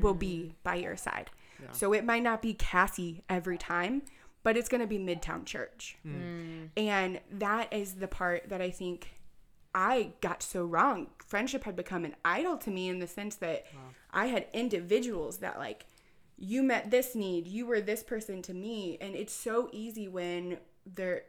will 0.00 0.14
be 0.14 0.52
mm. 0.52 0.52
by 0.62 0.76
your 0.76 0.96
side. 0.96 1.30
So 1.72 1.92
it 1.92 2.04
might 2.04 2.22
not 2.22 2.40
be 2.40 2.54
Cassie 2.54 3.22
every 3.28 3.58
time, 3.58 4.02
but 4.42 4.56
it's 4.56 4.68
going 4.68 4.80
to 4.80 4.86
be 4.86 4.98
Midtown 4.98 5.44
Church. 5.44 5.96
Hmm. 6.02 6.14
Mm. 6.14 6.68
And 6.76 7.20
that 7.32 7.72
is 7.72 7.94
the 7.94 8.08
part 8.08 8.48
that 8.48 8.60
I 8.60 8.70
think 8.70 9.12
I 9.74 10.12
got 10.20 10.42
so 10.42 10.64
wrong. 10.64 11.08
Friendship 11.24 11.64
had 11.64 11.76
become 11.76 12.04
an 12.04 12.16
idol 12.24 12.56
to 12.58 12.70
me 12.70 12.88
in 12.88 12.98
the 12.98 13.06
sense 13.06 13.36
that 13.36 13.66
I 14.10 14.26
had 14.26 14.46
individuals 14.52 15.38
that 15.38 15.58
like 15.58 15.86
you 16.36 16.62
met 16.62 16.90
this 16.90 17.14
need, 17.14 17.46
you 17.46 17.66
were 17.66 17.80
this 17.80 18.02
person 18.02 18.42
to 18.42 18.54
me, 18.54 18.98
and 19.00 19.14
it's 19.14 19.34
so 19.34 19.68
easy 19.72 20.08
when 20.08 20.58
there 20.86 21.24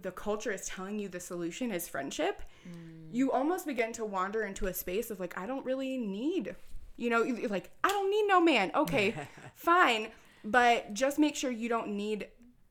the 0.00 0.10
culture 0.10 0.50
is 0.50 0.66
telling 0.66 0.98
you 0.98 1.08
the 1.08 1.20
solution 1.20 1.70
is 1.70 1.88
friendship. 1.88 2.42
Mm. 2.68 3.08
You 3.12 3.30
almost 3.30 3.66
begin 3.66 3.92
to 3.94 4.04
wander 4.04 4.42
into 4.42 4.66
a 4.66 4.74
space 4.74 5.10
of 5.10 5.20
like 5.20 5.38
I 5.38 5.46
don't 5.46 5.64
really 5.64 5.96
need, 5.96 6.56
you 6.96 7.08
know, 7.08 7.22
like 7.48 7.70
I 7.84 7.88
don't 7.88 8.10
need 8.10 8.26
no 8.26 8.40
man. 8.40 8.72
Okay, 8.74 9.14
fine, 9.54 10.08
but 10.44 10.92
just 10.92 11.18
make 11.18 11.36
sure 11.36 11.50
you 11.50 11.68
don't 11.68 11.88
need 11.88 12.26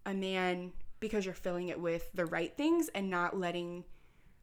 a 0.05 0.13
man 0.13 0.73
because 0.99 1.25
you're 1.25 1.33
filling 1.33 1.69
it 1.69 1.79
with 1.79 2.11
the 2.13 2.25
right 2.25 2.55
things 2.55 2.89
and 2.89 3.09
not 3.09 3.39
letting 3.39 3.85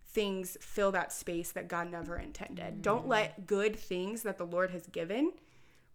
things 0.08 0.56
fill 0.60 0.90
that 0.92 1.12
space 1.12 1.52
that 1.52 1.68
God 1.68 1.90
never 1.90 2.16
intended. 2.16 2.78
Mm. 2.78 2.82
Don't 2.82 3.06
let 3.06 3.46
good 3.46 3.76
things 3.76 4.22
that 4.22 4.38
the 4.38 4.46
Lord 4.46 4.70
has 4.70 4.86
given 4.86 5.32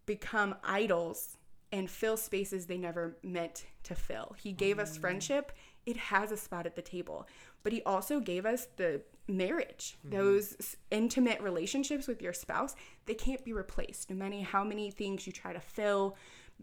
become 0.06 0.56
idols 0.63 1.38
and 1.71 1.89
fill 1.89 2.15
spaces 2.17 2.67
they 2.67 2.78
never 2.78 3.17
meant 3.23 3.65
to 3.84 3.95
fill. 3.95 4.36
He 4.38 4.52
gave 4.52 4.78
us 4.78 4.97
mm. 4.97 5.02
friendship, 5.02 5.52
it 5.86 5.97
has 5.97 6.32
a 6.32 6.38
spot 6.38 6.67
at 6.67 6.76
the 6.76 6.82
table, 6.82 7.28
but 7.63 7.73
He 7.73 7.82
also 7.84 8.19
gave 8.19 8.45
us 8.45 8.67
the 8.78 9.02
marriage, 9.28 9.97
mm-hmm. 10.06 10.15
those 10.15 10.76
intimate 10.91 11.41
relationships 11.41 12.08
with 12.08 12.21
your 12.21 12.34
spouse. 12.34 12.76
They 13.08 13.15
can't 13.15 13.43
be 13.43 13.54
replaced, 13.54 14.12
no 14.12 14.15
matter 14.15 14.43
how 14.43 14.63
many 14.63 14.91
things 14.91 15.26
you 15.26 15.34
try 15.34 15.54
to 15.54 15.60
fill. 15.60 16.15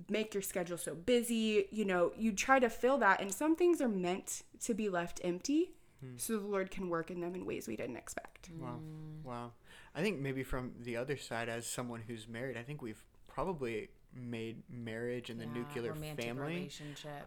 Make 0.09 0.35
your 0.35 0.43
schedule 0.43 0.79
so 0.79 0.95
busy, 0.95 1.67
you 1.73 1.85
know, 1.85 2.13
you 2.17 2.33
try 2.33 2.61
to 2.61 2.71
fill 2.71 2.99
that, 2.99 3.21
and 3.21 3.35
some 3.35 3.57
things 3.57 3.81
are 3.81 3.89
meant 3.89 4.43
to 4.61 4.73
be 4.73 4.89
left 4.89 5.21
empty 5.25 5.73
Hmm. 6.01 6.17
so 6.17 6.39
the 6.39 6.47
Lord 6.47 6.71
can 6.71 6.89
work 6.89 7.11
in 7.11 7.21
them 7.21 7.35
in 7.35 7.45
ways 7.45 7.69
we 7.69 7.77
didn't 7.77 7.97
expect. 7.97 8.51
Wow. 8.59 8.79
Hmm. 8.79 9.29
Wow. 9.29 9.53
I 9.95 10.03
think 10.03 10.21
maybe 10.21 10.43
from 10.43 10.73
the 10.81 10.97
other 10.97 11.17
side, 11.17 11.49
as 11.49 11.67
someone 11.67 12.03
who's 12.07 12.29
married, 12.29 12.57
I 12.57 12.63
think 12.63 12.81
we've 12.81 13.03
probably 13.27 13.89
made 14.15 14.63
marriage 14.69 15.31
and 15.31 15.41
the 15.41 15.45
Yeah, 15.45 15.53
nuclear 15.53 15.95
family 16.17 16.71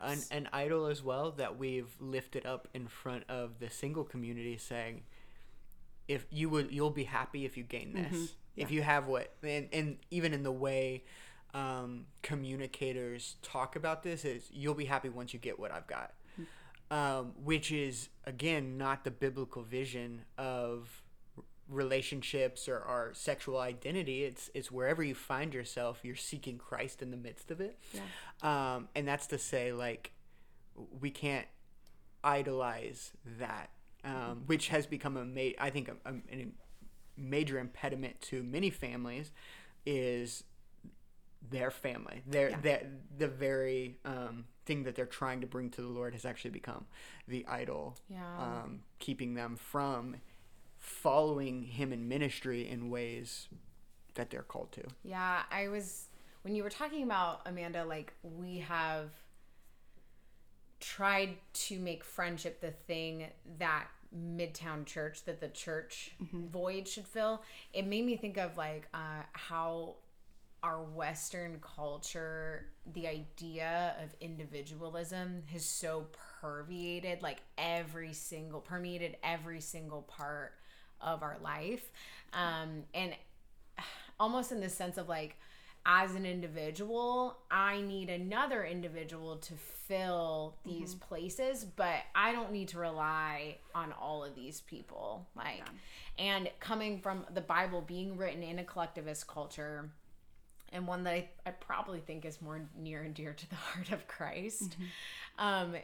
an, 0.01 0.19
an 0.31 0.49
idol 0.51 0.87
as 0.87 1.01
well 1.01 1.31
that 1.31 1.57
we've 1.57 1.95
lifted 1.99 2.45
up 2.45 2.67
in 2.73 2.87
front 2.87 3.23
of 3.29 3.59
the 3.59 3.69
single 3.69 4.03
community 4.03 4.57
saying 4.57 5.03
if 6.07 6.25
you 6.29 6.49
would 6.49 6.71
you'll 6.71 6.89
be 6.89 7.05
happy 7.05 7.45
if 7.45 7.55
you 7.55 7.63
gain 7.63 7.93
mm-hmm. 7.93 8.13
this. 8.13 8.35
If 8.55 8.69
you 8.69 8.81
have 8.81 9.07
what 9.07 9.33
and, 9.41 9.69
and 9.71 9.97
even 10.11 10.33
in 10.33 10.43
the 10.43 10.51
way 10.51 11.05
um, 11.53 12.05
communicators 12.21 13.35
talk 13.41 13.75
about 13.75 14.03
this 14.03 14.25
is 14.25 14.49
you'll 14.51 14.73
be 14.73 14.85
happy 14.85 15.09
once 15.09 15.33
you 15.33 15.39
get 15.39 15.59
what 15.59 15.71
i've 15.71 15.87
got 15.87 16.13
um, 16.91 17.33
which 17.43 17.71
is 17.71 18.09
again 18.25 18.77
not 18.77 19.03
the 19.03 19.11
biblical 19.11 19.63
vision 19.63 20.21
of 20.37 21.01
relationships 21.69 22.67
or 22.67 22.79
our 22.81 23.13
sexual 23.13 23.57
identity 23.57 24.23
it's 24.25 24.49
it's 24.53 24.69
wherever 24.71 25.01
you 25.01 25.15
find 25.15 25.53
yourself 25.53 25.99
you're 26.03 26.15
seeking 26.15 26.57
christ 26.57 27.01
in 27.01 27.09
the 27.09 27.17
midst 27.17 27.49
of 27.51 27.61
it 27.61 27.79
Yeah. 27.93 28.75
um, 28.75 28.89
and 28.95 29.07
that's 29.07 29.27
to 29.27 29.37
say 29.37 29.71
like 29.71 30.11
we 30.99 31.09
can't 31.09 31.47
idolize 32.23 33.11
that 33.39 33.69
um, 34.03 34.43
which 34.45 34.67
has 34.67 34.85
become 34.85 35.15
a 35.15 35.23
ma- 35.25 35.55
i 35.59 35.69
think 35.69 35.87
a, 35.89 35.95
a, 36.09 36.13
a 36.31 36.47
major 37.17 37.57
impediment 37.59 38.19
to 38.21 38.43
many 38.43 38.69
families 38.69 39.31
is 39.85 40.43
their 41.49 41.71
family 41.71 42.21
their 42.27 42.49
Yeah. 42.51 42.59
their 42.61 42.87
the 43.17 43.27
very 43.29 43.97
um, 44.05 44.45
thing 44.65 44.83
that 44.83 44.95
they're 44.95 45.05
trying 45.05 45.41
to 45.41 45.47
bring 45.47 45.69
to 45.69 45.81
the 45.81 45.87
lord 45.87 46.13
has 46.13 46.25
actually 46.25 46.51
become 46.51 46.85
the 47.27 47.45
idol 47.47 47.97
Yeah. 48.09 48.37
um, 48.39 48.79
keeping 48.99 49.33
them 49.33 49.55
from 49.55 50.15
following 50.77 51.63
him 51.63 51.91
in 51.93 52.07
ministry 52.07 52.67
in 52.67 52.89
ways 52.89 53.47
that 54.15 54.29
they're 54.29 54.41
called 54.43 54.71
to 54.73 54.83
Yeah, 55.03 55.41
I 55.51 55.67
was 55.69 56.07
when 56.43 56.55
you 56.55 56.63
were 56.63 56.69
talking 56.69 57.03
about 57.03 57.41
Amanda, 57.45 57.85
like 57.85 58.13
we 58.21 58.59
have 58.59 59.09
tried 60.79 61.37
to 61.53 61.79
make 61.79 62.03
friendship 62.03 62.59
the 62.61 62.71
thing 62.71 63.27
that 63.59 63.87
Midtown 64.15 64.85
Church 64.85 65.23
that 65.23 65.39
the 65.39 65.47
church 65.47 66.11
void 66.21 66.87
should 66.87 67.07
fill. 67.07 67.41
It 67.73 67.87
made 67.87 68.05
me 68.05 68.15
think 68.17 68.37
of 68.37 68.57
like 68.57 68.87
uh, 68.93 69.23
how 69.31 69.95
our 70.63 70.81
Western 70.81 71.59
culture, 71.59 72.67
the 72.93 73.05
idea 73.05 73.95
of 74.01 74.15
individualism 74.21 75.43
has 75.51 75.65
so 75.65 76.07
permeated 76.41 77.21
like 77.21 77.41
every 77.57 78.13
single 78.13 78.61
permeated 78.61 79.17
every 79.23 79.59
single 79.59 80.03
part 80.03 80.53
of 81.01 81.21
our 81.21 81.37
life, 81.43 81.91
um, 82.31 82.83
and 82.93 83.13
almost 84.19 84.53
in 84.53 84.61
the 84.61 84.69
sense 84.69 84.97
of 84.97 85.09
like 85.09 85.35
as 85.85 86.15
an 86.15 86.25
individual 86.25 87.37
i 87.51 87.81
need 87.81 88.09
another 88.09 88.63
individual 88.63 89.35
to 89.35 89.53
fill 89.53 90.55
these 90.63 90.95
places 90.95 91.65
but 91.65 91.97
i 92.15 92.31
don't 92.31 92.51
need 92.53 92.69
to 92.69 92.79
rely 92.79 93.57
on 93.75 93.91
all 93.91 94.23
of 94.23 94.33
these 94.33 94.61
people 94.61 95.27
like 95.35 95.61
and 96.17 96.49
coming 96.61 96.99
from 97.01 97.25
the 97.33 97.41
bible 97.41 97.81
being 97.81 98.15
written 98.15 98.41
in 98.41 98.59
a 98.59 98.63
collectivist 98.63 99.27
culture 99.27 99.89
and 100.73 100.87
one 100.87 101.03
that 101.03 101.13
I, 101.13 101.29
I 101.45 101.51
probably 101.51 101.99
think 101.99 102.25
is 102.25 102.41
more 102.41 102.61
near 102.77 103.03
and 103.03 103.13
dear 103.13 103.33
to 103.33 103.49
the 103.49 103.55
heart 103.71 103.91
of 103.91 104.07
Christ. 104.07 104.75
Um, 105.39 105.75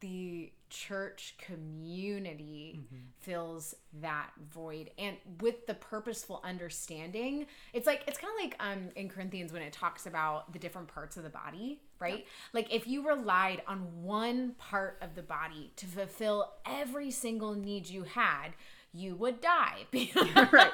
the 0.00 0.50
church 0.70 1.34
community 1.38 2.80
fills 3.20 3.74
that 4.00 4.30
void, 4.50 4.90
and 4.98 5.16
with 5.40 5.66
the 5.66 5.74
purposeful 5.74 6.40
understanding, 6.42 7.46
it's 7.74 7.86
like 7.86 8.04
it's 8.06 8.16
kind 8.16 8.32
of 8.34 8.42
like 8.42 8.56
um 8.60 8.88
in 8.96 9.08
Corinthians 9.10 9.52
when 9.52 9.60
it 9.60 9.74
talks 9.74 10.06
about 10.06 10.52
the 10.54 10.58
different 10.58 10.88
parts 10.88 11.18
of 11.18 11.22
the 11.22 11.28
body, 11.28 11.82
right? 11.98 12.24
Like 12.54 12.72
if 12.74 12.86
you 12.86 13.06
relied 13.06 13.60
on 13.68 13.80
one 14.02 14.52
part 14.52 14.96
of 15.02 15.14
the 15.14 15.22
body 15.22 15.72
to 15.76 15.86
fulfill 15.86 16.50
every 16.64 17.10
single 17.10 17.54
need 17.54 17.86
you 17.86 18.04
had, 18.04 18.54
you 18.92 19.14
would 19.16 19.40
die. 19.40 19.86
Right. 20.52 20.72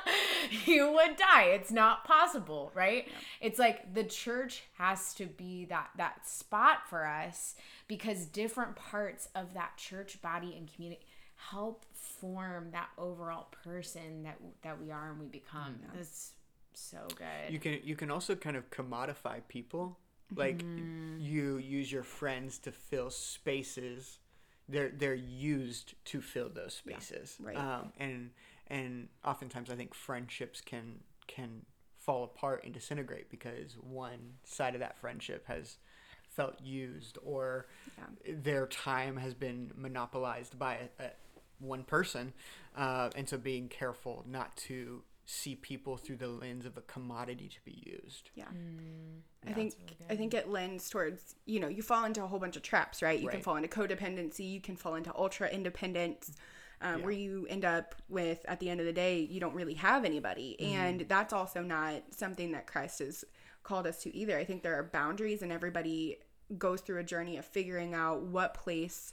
you 0.64 0.92
would 0.92 1.16
die. 1.16 1.44
It's 1.54 1.72
not 1.72 2.04
possible, 2.04 2.70
right? 2.74 3.08
It's 3.40 3.58
like 3.58 3.92
the 3.94 4.04
church 4.04 4.62
has 4.78 5.12
to 5.14 5.26
be 5.26 5.64
that 5.66 5.90
that 5.96 6.26
spot 6.26 6.88
for 6.88 7.06
us 7.06 7.56
because 7.88 8.26
different 8.26 8.76
parts 8.76 9.28
of 9.34 9.54
that 9.54 9.76
church 9.76 10.22
body 10.22 10.54
and 10.56 10.72
community 10.72 11.04
help 11.34 11.84
form 11.92 12.70
that 12.72 12.88
overall 12.96 13.48
person 13.64 14.22
that 14.22 14.38
that 14.62 14.80
we 14.80 14.90
are 14.90 15.10
and 15.10 15.20
we 15.20 15.26
become. 15.26 15.74
Mm-hmm. 15.84 15.96
That's 15.96 16.32
so 16.74 16.98
good. 17.16 17.50
you 17.50 17.58
can 17.58 17.80
you 17.82 17.96
can 17.96 18.10
also 18.10 18.34
kind 18.34 18.56
of 18.56 18.70
commodify 18.70 19.40
people 19.48 19.98
like 20.34 20.58
mm-hmm. 20.58 21.18
you 21.20 21.58
use 21.58 21.90
your 21.90 22.02
friends 22.02 22.58
to 22.58 22.72
fill 22.72 23.10
spaces 23.10 24.18
they're 24.68 24.90
they're 24.90 25.14
used 25.14 25.94
to 26.06 26.20
fill 26.20 26.48
those 26.48 26.74
spaces. 26.74 27.36
right. 27.40 27.56
Um, 27.56 27.92
and 27.98 28.30
and 28.68 29.08
oftentimes 29.24 29.70
I 29.70 29.76
think 29.76 29.94
friendships 29.94 30.60
can 30.60 31.00
can 31.26 31.62
fall 31.98 32.24
apart 32.24 32.62
and 32.64 32.72
disintegrate 32.72 33.30
because 33.30 33.76
one 33.80 34.34
side 34.44 34.74
of 34.74 34.80
that 34.80 34.98
friendship 34.98 35.44
has 35.48 35.76
felt 36.28 36.60
used 36.60 37.18
or 37.24 37.66
their 38.28 38.66
time 38.66 39.16
has 39.16 39.34
been 39.34 39.72
monopolized 39.76 40.58
by 40.58 40.74
a, 40.74 41.04
a, 41.04 41.10
one 41.58 41.82
person 41.82 42.32
uh, 42.76 43.10
and 43.16 43.28
so 43.28 43.36
being 43.38 43.68
careful 43.68 44.24
not 44.28 44.56
to 44.56 45.02
see 45.28 45.56
people 45.56 45.96
through 45.96 46.16
the 46.16 46.28
lens 46.28 46.64
of 46.64 46.76
a 46.76 46.80
commodity 46.82 47.48
to 47.48 47.60
be 47.64 47.82
used. 47.84 48.30
Yeah. 48.36 48.44
Mm, 48.44 49.50
I 49.50 49.52
think 49.52 49.74
I 50.08 50.14
think 50.14 50.34
it 50.34 50.48
lends 50.48 50.88
towards 50.88 51.34
you 51.44 51.58
know 51.58 51.66
you 51.66 51.82
fall 51.82 52.04
into 52.04 52.22
a 52.22 52.26
whole 52.26 52.38
bunch 52.38 52.56
of 52.56 52.62
traps, 52.62 53.02
right? 53.02 53.18
You 53.18 53.28
can 53.28 53.42
fall 53.42 53.56
into 53.56 53.68
codependency, 53.68 54.48
you 54.48 54.60
can 54.60 54.76
fall 54.76 54.94
into 54.94 55.12
ultra 55.16 55.48
independence, 55.48 56.36
um, 56.80 57.02
where 57.02 57.12
you 57.12 57.46
end 57.50 57.64
up 57.64 57.96
with 58.08 58.44
at 58.46 58.60
the 58.60 58.70
end 58.70 58.78
of 58.78 58.86
the 58.86 58.92
day 58.92 59.18
you 59.18 59.40
don't 59.40 59.54
really 59.54 59.74
have 59.74 60.04
anybody, 60.04 60.56
mm-hmm. 60.60 60.74
and 60.74 61.00
that's 61.08 61.32
also 61.32 61.60
not 61.60 62.02
something 62.10 62.52
that 62.52 62.66
Christ 62.68 63.00
has 63.00 63.24
called 63.64 63.86
us 63.88 64.02
to 64.04 64.16
either. 64.16 64.38
I 64.38 64.44
think 64.44 64.62
there 64.62 64.78
are 64.78 64.84
boundaries, 64.84 65.42
and 65.42 65.50
everybody 65.50 66.18
goes 66.56 66.80
through 66.80 66.98
a 66.98 67.04
journey 67.04 67.36
of 67.36 67.44
figuring 67.44 67.94
out 67.94 68.22
what 68.22 68.54
place 68.54 69.12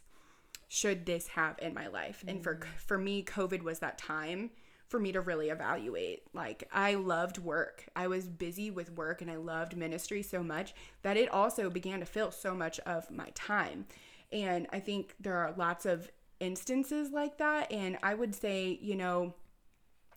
should 0.68 1.08
this 1.08 1.30
have 1.30 1.58
in 1.60 1.74
my 1.74 1.88
life. 1.88 2.24
And 2.28 2.44
for 2.44 2.58
mm. 2.58 2.66
for 2.78 3.00
me 3.00 3.24
covid 3.24 3.64
was 3.64 3.80
that 3.80 3.98
time 3.98 4.52
for 4.94 5.00
me 5.00 5.12
to 5.12 5.22
really 5.22 5.50
evaluate. 5.50 6.22
Like 6.36 6.70
i 6.72 6.94
loved 6.94 7.40
work. 7.40 7.84
I 7.96 8.06
was 8.06 8.28
busy 8.28 8.70
with 8.70 8.92
work 8.92 9.24
and 9.24 9.32
i 9.32 9.38
loved 9.38 9.76
ministry 9.76 10.22
so 10.22 10.44
much 10.44 10.76
that 11.02 11.18
it 11.18 11.30
also 11.30 11.72
began 11.72 12.00
to 12.02 12.06
fill 12.06 12.30
so 12.30 12.54
much 12.54 12.80
of 12.82 13.10
my 13.10 13.30
time. 13.34 13.88
And 14.32 14.68
i 14.72 14.80
think 14.80 15.16
there 15.20 15.38
are 15.38 15.56
lots 15.58 15.88
of 15.88 16.12
instances 16.40 17.10
like 17.12 17.40
that. 17.40 17.72
And 17.72 17.98
i 18.04 18.14
would 18.14 18.36
say 18.36 18.78
you 18.84 18.96
know 18.96 19.34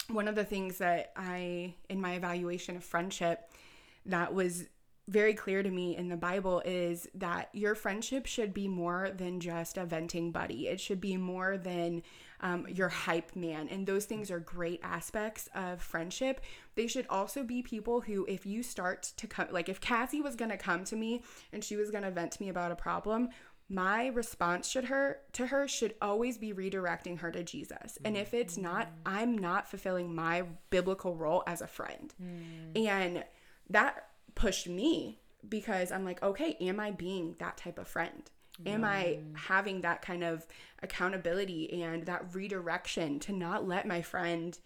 one 0.08 0.28
of 0.28 0.34
the 0.34 0.44
things 0.44 0.76
that 0.76 1.10
i 1.16 1.72
in 1.88 1.98
my 1.98 2.12
evaluation 2.12 2.76
of 2.76 2.84
friendship 2.84 3.50
that 4.04 4.34
was 4.34 4.66
very 5.08 5.32
clear 5.32 5.62
to 5.62 5.70
me 5.70 5.96
in 5.96 6.08
the 6.08 6.16
Bible 6.16 6.60
is 6.66 7.08
that 7.14 7.48
your 7.52 7.74
friendship 7.74 8.26
should 8.26 8.52
be 8.52 8.68
more 8.68 9.10
than 9.16 9.40
just 9.40 9.78
a 9.78 9.86
venting 9.86 10.32
buddy. 10.32 10.66
It 10.66 10.80
should 10.80 11.00
be 11.00 11.16
more 11.16 11.56
than 11.56 12.02
um, 12.40 12.66
your 12.68 12.88
hype 12.88 13.35
man. 13.35 13.68
And 13.68 13.87
those 13.87 14.05
things 14.05 14.31
are 14.31 14.40
great 14.40 14.81
aspects 14.83 15.49
of 15.55 15.83
friendship. 15.83 16.40
They 16.75 16.87
should 16.87 17.07
also 17.09 17.42
be 17.42 17.62
people 17.62 18.01
who, 18.03 18.25
if 18.27 18.46
you 18.46 18.62
start 18.62 19.12
to 19.16 19.27
come, 19.27 19.49
like 19.51 19.68
if 19.68 19.81
Cassie 19.81 20.20
was 20.20 20.37
going 20.37 20.51
to 20.51 20.57
come 20.57 20.85
to 20.85 20.96
me 20.96 21.22
and 21.53 21.64
she 21.64 21.77
was 21.77 21.90
going 21.90 22.05
to 22.05 22.11
vent 22.11 22.33
to 22.33 22.42
me 22.42 22.49
about 22.49 22.72
a 22.72 22.77
problem, 22.77 23.29
my 23.68 24.07
response 24.09 24.68
should 24.68 24.85
her 24.85 25.18
to 25.33 25.49
her 25.49 25.66
should 25.66 25.94
always 26.01 26.38
be 26.38 26.53
redirecting 26.53 27.18
her 27.18 27.33
to 27.33 27.42
Jesus. 27.42 27.99
And 28.05 28.16
if 28.16 28.33
it's 28.33 28.57
not, 28.57 28.92
I'm 29.05 29.37
not 29.37 29.68
fulfilling 29.68 30.14
my 30.14 30.44
biblical 30.70 31.16
role 31.16 31.42
as 31.49 31.62
a 31.62 31.66
friend. 31.66 32.14
And 32.77 33.25
that 33.70 34.09
pushed 34.37 34.68
me 34.68 35.18
because 35.49 35.90
I'm 35.90 36.05
like, 36.05 36.22
okay, 36.22 36.57
am 36.61 36.79
I 36.79 36.92
being 36.92 37.35
that 37.38 37.57
type 37.57 37.79
of 37.79 37.88
friend? 37.88 38.31
Am 38.64 38.84
I 38.84 39.18
having 39.34 39.82
that 39.82 40.02
kind 40.02 40.24
of 40.24 40.46
accountability 40.82 41.82
and 41.82 42.06
that 42.06 42.34
redirection 42.34 43.18
to 43.20 43.32
not 43.32 43.66
let 43.66 43.86
my 43.86 44.02
friend 44.02 44.58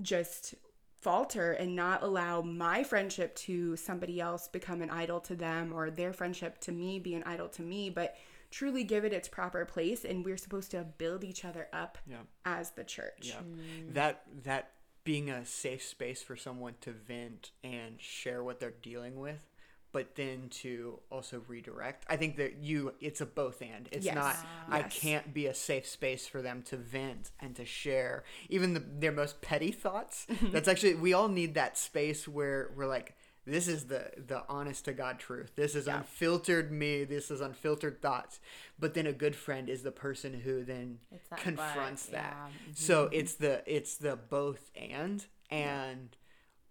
just 0.00 0.54
falter 1.00 1.52
and 1.52 1.74
not 1.74 2.02
allow 2.02 2.40
my 2.42 2.84
friendship 2.84 3.34
to 3.34 3.74
somebody 3.76 4.20
else 4.20 4.46
become 4.48 4.80
an 4.82 4.90
idol 4.90 5.18
to 5.20 5.34
them 5.34 5.72
or 5.72 5.90
their 5.90 6.12
friendship 6.12 6.58
to 6.60 6.70
me 6.72 6.98
be 7.00 7.14
an 7.14 7.24
idol 7.24 7.48
to 7.48 7.62
me, 7.62 7.90
but 7.90 8.16
truly 8.52 8.84
give 8.84 9.04
it 9.04 9.12
its 9.12 9.28
proper 9.28 9.64
place 9.64 10.04
and 10.04 10.24
we're 10.24 10.36
supposed 10.36 10.70
to 10.70 10.84
build 10.98 11.24
each 11.24 11.44
other 11.44 11.66
up 11.72 11.98
Yeah. 12.06 12.18
as 12.44 12.70
the 12.70 12.84
church. 12.84 13.20
Yeah. 13.22 13.40
Mm. 13.40 13.94
That 13.94 14.22
that 14.44 14.70
being 15.04 15.28
a 15.30 15.44
safe 15.44 15.82
space 15.82 16.22
for 16.22 16.36
someone 16.36 16.74
to 16.82 16.92
vent 16.92 17.50
and 17.64 18.00
share 18.00 18.44
what 18.44 18.60
they're 18.60 18.70
dealing 18.70 19.18
with, 19.18 19.44
but 19.92 20.14
then 20.16 20.48
to 20.50 20.98
also 21.10 21.42
redirect. 21.46 22.04
I 22.08 22.16
think 22.16 22.36
that 22.36 22.58
you 22.58 22.94
it's 23.00 23.20
a 23.20 23.26
both 23.26 23.60
and. 23.62 23.88
It's 23.92 24.06
Yes. 24.06 24.14
not 24.14 24.36
I 24.68 24.82
can't 24.82 25.32
be 25.32 25.46
a 25.46 25.54
safe 25.54 25.86
space 25.86 26.26
for 26.26 26.42
them 26.42 26.62
to 26.64 26.76
vent 26.76 27.30
and 27.40 27.54
to 27.56 27.64
share 27.64 28.24
even 28.48 28.74
the, 28.74 28.80
their 28.80 29.12
most 29.12 29.40
petty 29.42 29.70
thoughts. 29.70 30.26
That's 30.42 30.68
actually 30.68 30.94
we 30.94 31.12
all 31.12 31.28
need 31.28 31.54
that 31.54 31.76
space 31.78 32.26
where 32.26 32.70
we're 32.76 32.86
like 32.86 33.14
this 33.46 33.66
is 33.66 33.86
the 33.86 34.10
the 34.28 34.44
honest 34.48 34.84
to 34.84 34.92
god 34.92 35.18
truth 35.18 35.50
this 35.56 35.74
is 35.74 35.88
unfiltered 35.88 36.70
me 36.70 37.02
this 37.02 37.28
is 37.30 37.40
unfiltered 37.40 38.00
thoughts 38.00 38.38
but 38.78 38.94
then 38.94 39.06
a 39.06 39.12
good 39.12 39.34
friend 39.34 39.68
is 39.68 39.82
the 39.82 39.90
person 39.90 40.32
who 40.32 40.62
then 40.64 40.98
that 41.28 41.40
confronts 41.40 42.06
but, 42.06 42.12
that 42.12 42.36
yeah. 42.36 42.46
Mm-hmm. 42.46 42.72
so 42.74 43.08
it's 43.10 43.34
the 43.34 43.62
it's 43.66 43.96
the 43.96 44.16
both 44.16 44.70
and 44.76 45.26
and 45.50 46.16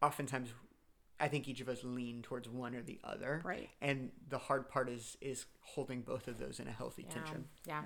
oftentimes 0.02 0.54
i 1.22 1.28
think 1.28 1.48
each 1.48 1.62
of 1.62 1.70
us 1.70 1.80
lean 1.84 2.22
towards 2.22 2.50
one 2.50 2.76
or 2.76 2.82
the 2.82 3.00
other 3.04 3.42
Right. 3.46 3.70
and 3.82 4.12
the 4.30 4.38
hard 4.38 4.68
part 4.68 4.90
is 4.90 5.18
is 5.22 5.46
holding 5.62 6.02
both 6.02 6.28
of 6.28 6.38
those 6.40 6.60
in 6.60 6.68
a 6.68 6.72
healthy 6.72 7.04
tension 7.04 7.46
Yeah. 7.66 7.84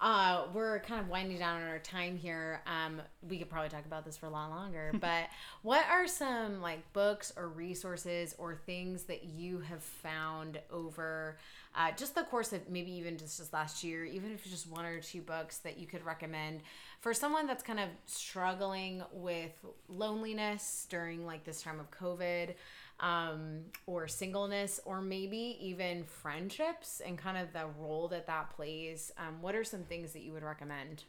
Uh, 0.00 0.44
we're 0.54 0.80
kind 0.80 1.00
of 1.00 1.08
winding 1.08 1.38
down 1.38 1.60
on 1.60 1.68
our 1.68 1.78
time 1.78 2.16
here. 2.16 2.62
Um, 2.66 3.02
we 3.28 3.38
could 3.38 3.50
probably 3.50 3.68
talk 3.68 3.84
about 3.84 4.04
this 4.04 4.16
for 4.16 4.26
a 4.26 4.30
lot 4.30 4.50
longer, 4.50 4.92
but 5.00 5.28
what 5.62 5.84
are 5.90 6.06
some 6.06 6.62
like 6.62 6.92
books 6.92 7.32
or 7.36 7.48
resources 7.48 8.34
or 8.38 8.54
things 8.54 9.04
that 9.04 9.24
you 9.24 9.60
have 9.60 9.82
found 9.82 10.58
over 10.72 11.36
uh, 11.76 11.92
just 11.96 12.16
the 12.16 12.22
course 12.22 12.52
of 12.52 12.68
maybe 12.68 12.90
even 12.90 13.16
just 13.16 13.38
this 13.38 13.52
last 13.52 13.84
year, 13.84 14.04
even 14.04 14.32
if 14.32 14.40
it's 14.40 14.50
just 14.50 14.68
one 14.68 14.84
or 14.84 15.00
two 15.00 15.20
books 15.20 15.58
that 15.58 15.78
you 15.78 15.86
could 15.86 16.04
recommend 16.04 16.62
for 17.00 17.14
someone 17.14 17.46
that's 17.46 17.62
kind 17.62 17.78
of 17.78 17.88
struggling 18.06 19.04
with 19.12 19.52
loneliness 19.88 20.86
during 20.90 21.24
like 21.24 21.44
this 21.44 21.62
time 21.62 21.78
of 21.78 21.88
COVID? 21.92 22.54
Um, 23.00 23.60
or 23.86 24.06
singleness, 24.08 24.80
or 24.84 25.00
maybe 25.00 25.56
even 25.60 26.04
friendships 26.04 27.00
and 27.04 27.16
kind 27.18 27.36
of 27.36 27.52
the 27.52 27.66
role 27.78 28.08
that 28.08 28.26
that 28.26 28.50
plays. 28.50 29.12
Um, 29.18 29.40
what 29.40 29.54
are 29.54 29.64
some 29.64 29.84
things 29.84 30.12
that 30.12 30.22
you 30.22 30.32
would 30.32 30.42
recommend? 30.42 31.04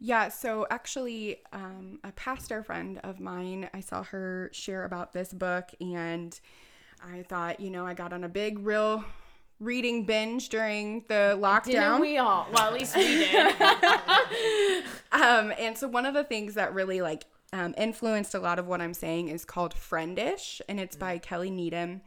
Yeah, 0.00 0.28
so 0.28 0.66
actually, 0.70 1.38
um, 1.52 1.98
a 2.04 2.12
pastor 2.12 2.62
friend 2.62 3.00
of 3.02 3.18
mine, 3.18 3.68
I 3.74 3.80
saw 3.80 4.04
her 4.04 4.48
share 4.52 4.84
about 4.84 5.12
this 5.12 5.32
book, 5.32 5.70
and 5.80 6.38
I 7.04 7.22
thought, 7.22 7.58
you 7.58 7.70
know, 7.70 7.84
I 7.84 7.94
got 7.94 8.12
on 8.12 8.22
a 8.22 8.28
big, 8.28 8.60
real 8.60 9.04
reading 9.58 10.04
binge 10.04 10.50
during 10.50 11.00
the 11.08 11.36
Didn't 11.36 11.42
lockdown. 11.42 12.00
we 12.00 12.16
all? 12.16 12.46
Well, 12.52 12.66
at 12.68 12.72
least 12.74 12.96
we 12.96 13.02
did. 13.06 13.54
Um, 15.10 15.52
and 15.58 15.76
so 15.76 15.88
one 15.88 16.04
of 16.04 16.12
the 16.12 16.22
things 16.22 16.54
that 16.54 16.74
really 16.74 17.00
like 17.00 17.24
um, 17.52 17.74
influenced 17.78 18.34
a 18.34 18.40
lot 18.40 18.58
of 18.58 18.66
what 18.66 18.80
I'm 18.80 18.94
saying 18.94 19.28
is 19.28 19.44
called 19.44 19.74
Friendish, 19.74 20.60
and 20.68 20.78
it's 20.78 20.96
by 20.96 21.18
Kelly 21.18 21.50
Needham. 21.50 22.02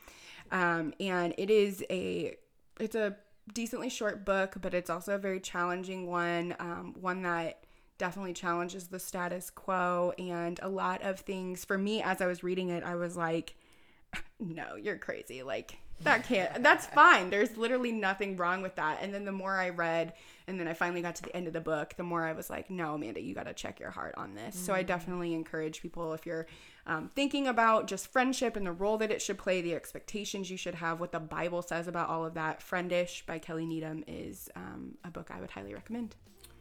Um, 0.51 0.93
and 0.99 1.33
it 1.37 1.49
is 1.49 1.83
a 1.89 2.35
it's 2.79 2.95
a 2.95 3.15
decently 3.53 3.89
short 3.89 4.25
book, 4.25 4.55
but 4.61 4.73
it's 4.73 4.89
also 4.89 5.15
a 5.15 5.17
very 5.17 5.39
challenging 5.39 6.07
one. 6.07 6.55
Um, 6.59 6.95
one 6.99 7.23
that 7.23 7.63
definitely 7.97 8.33
challenges 8.33 8.87
the 8.87 8.99
status 8.99 9.49
quo 9.49 10.13
and 10.17 10.59
a 10.63 10.69
lot 10.69 11.03
of 11.03 11.19
things. 11.19 11.65
For 11.65 11.77
me, 11.77 12.01
as 12.01 12.21
I 12.21 12.25
was 12.25 12.43
reading 12.43 12.69
it, 12.69 12.83
I 12.83 12.95
was 12.95 13.15
like, 13.15 13.55
no, 14.39 14.75
you're 14.75 14.97
crazy. 14.97 15.43
Like 15.43 15.77
that 16.03 16.27
can't. 16.27 16.63
That's 16.63 16.85
fine. 16.87 17.29
There's 17.29 17.57
literally 17.57 17.91
nothing 17.91 18.37
wrong 18.37 18.61
with 18.61 18.75
that. 18.75 18.99
And 19.01 19.13
then 19.13 19.25
the 19.25 19.31
more 19.31 19.55
I 19.55 19.69
read, 19.69 20.13
and 20.47 20.59
then 20.59 20.67
I 20.67 20.73
finally 20.73 21.01
got 21.01 21.15
to 21.15 21.23
the 21.23 21.35
end 21.35 21.47
of 21.47 21.53
the 21.53 21.61
book, 21.61 21.93
the 21.97 22.03
more 22.03 22.25
I 22.25 22.33
was 22.33 22.49
like, 22.49 22.69
no, 22.69 22.95
Amanda, 22.95 23.21
you 23.21 23.33
got 23.33 23.45
to 23.45 23.53
check 23.53 23.79
your 23.79 23.91
heart 23.91 24.13
on 24.17 24.33
this. 24.35 24.55
So 24.55 24.73
I 24.73 24.83
definitely 24.83 25.33
encourage 25.33 25.81
people 25.81 26.13
if 26.13 26.25
you're 26.25 26.47
um, 26.87 27.11
thinking 27.15 27.47
about 27.47 27.87
just 27.87 28.11
friendship 28.11 28.55
and 28.55 28.65
the 28.65 28.71
role 28.71 28.97
that 28.97 29.11
it 29.11 29.21
should 29.21 29.37
play, 29.37 29.61
the 29.61 29.75
expectations 29.75 30.49
you 30.49 30.57
should 30.57 30.75
have, 30.75 30.99
what 30.99 31.11
the 31.11 31.19
Bible 31.19 31.61
says 31.61 31.87
about 31.87 32.09
all 32.09 32.25
of 32.25 32.33
that. 32.33 32.61
Friendish 32.61 33.25
by 33.25 33.39
Kelly 33.39 33.65
Needham 33.65 34.03
is 34.07 34.49
um, 34.55 34.95
a 35.03 35.11
book 35.11 35.29
I 35.31 35.39
would 35.39 35.51
highly 35.51 35.73
recommend. 35.73 36.15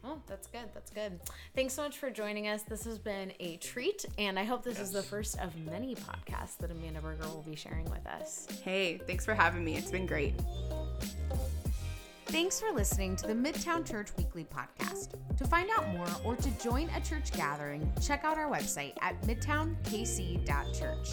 Oh, 0.04 0.20
that's 0.26 0.46
good. 0.46 0.68
That's 0.72 0.90
good. 0.90 1.20
Thanks 1.54 1.74
so 1.74 1.82
much 1.82 1.98
for 1.98 2.10
joining 2.10 2.48
us. 2.48 2.62
This 2.62 2.84
has 2.84 2.98
been 2.98 3.32
a 3.38 3.56
treat, 3.58 4.06
and 4.18 4.38
I 4.38 4.44
hope 4.44 4.62
this 4.62 4.80
is 4.80 4.92
the 4.92 5.02
first 5.02 5.38
of 5.38 5.54
many 5.56 5.94
podcasts 5.94 6.56
that 6.58 6.70
Amanda 6.70 7.00
Berger 7.00 7.28
will 7.28 7.44
be 7.48 7.54
sharing 7.56 7.84
with 7.84 8.06
us. 8.06 8.46
Hey, 8.62 8.98
thanks 9.06 9.24
for 9.24 9.34
having 9.34 9.62
me. 9.62 9.76
It's 9.76 9.90
been 9.90 10.06
great. 10.06 10.34
Thanks 12.26 12.60
for 12.60 12.70
listening 12.72 13.16
to 13.16 13.26
the 13.26 13.34
Midtown 13.34 13.84
Church 13.84 14.08
Weekly 14.16 14.44
Podcast. 14.44 15.14
To 15.36 15.44
find 15.44 15.68
out 15.76 15.88
more 15.88 16.06
or 16.24 16.36
to 16.36 16.50
join 16.62 16.88
a 16.90 17.00
church 17.00 17.32
gathering, 17.32 17.92
check 18.00 18.24
out 18.24 18.38
our 18.38 18.48
website 18.48 18.92
at 19.02 19.20
midtownkc.church. 19.22 21.08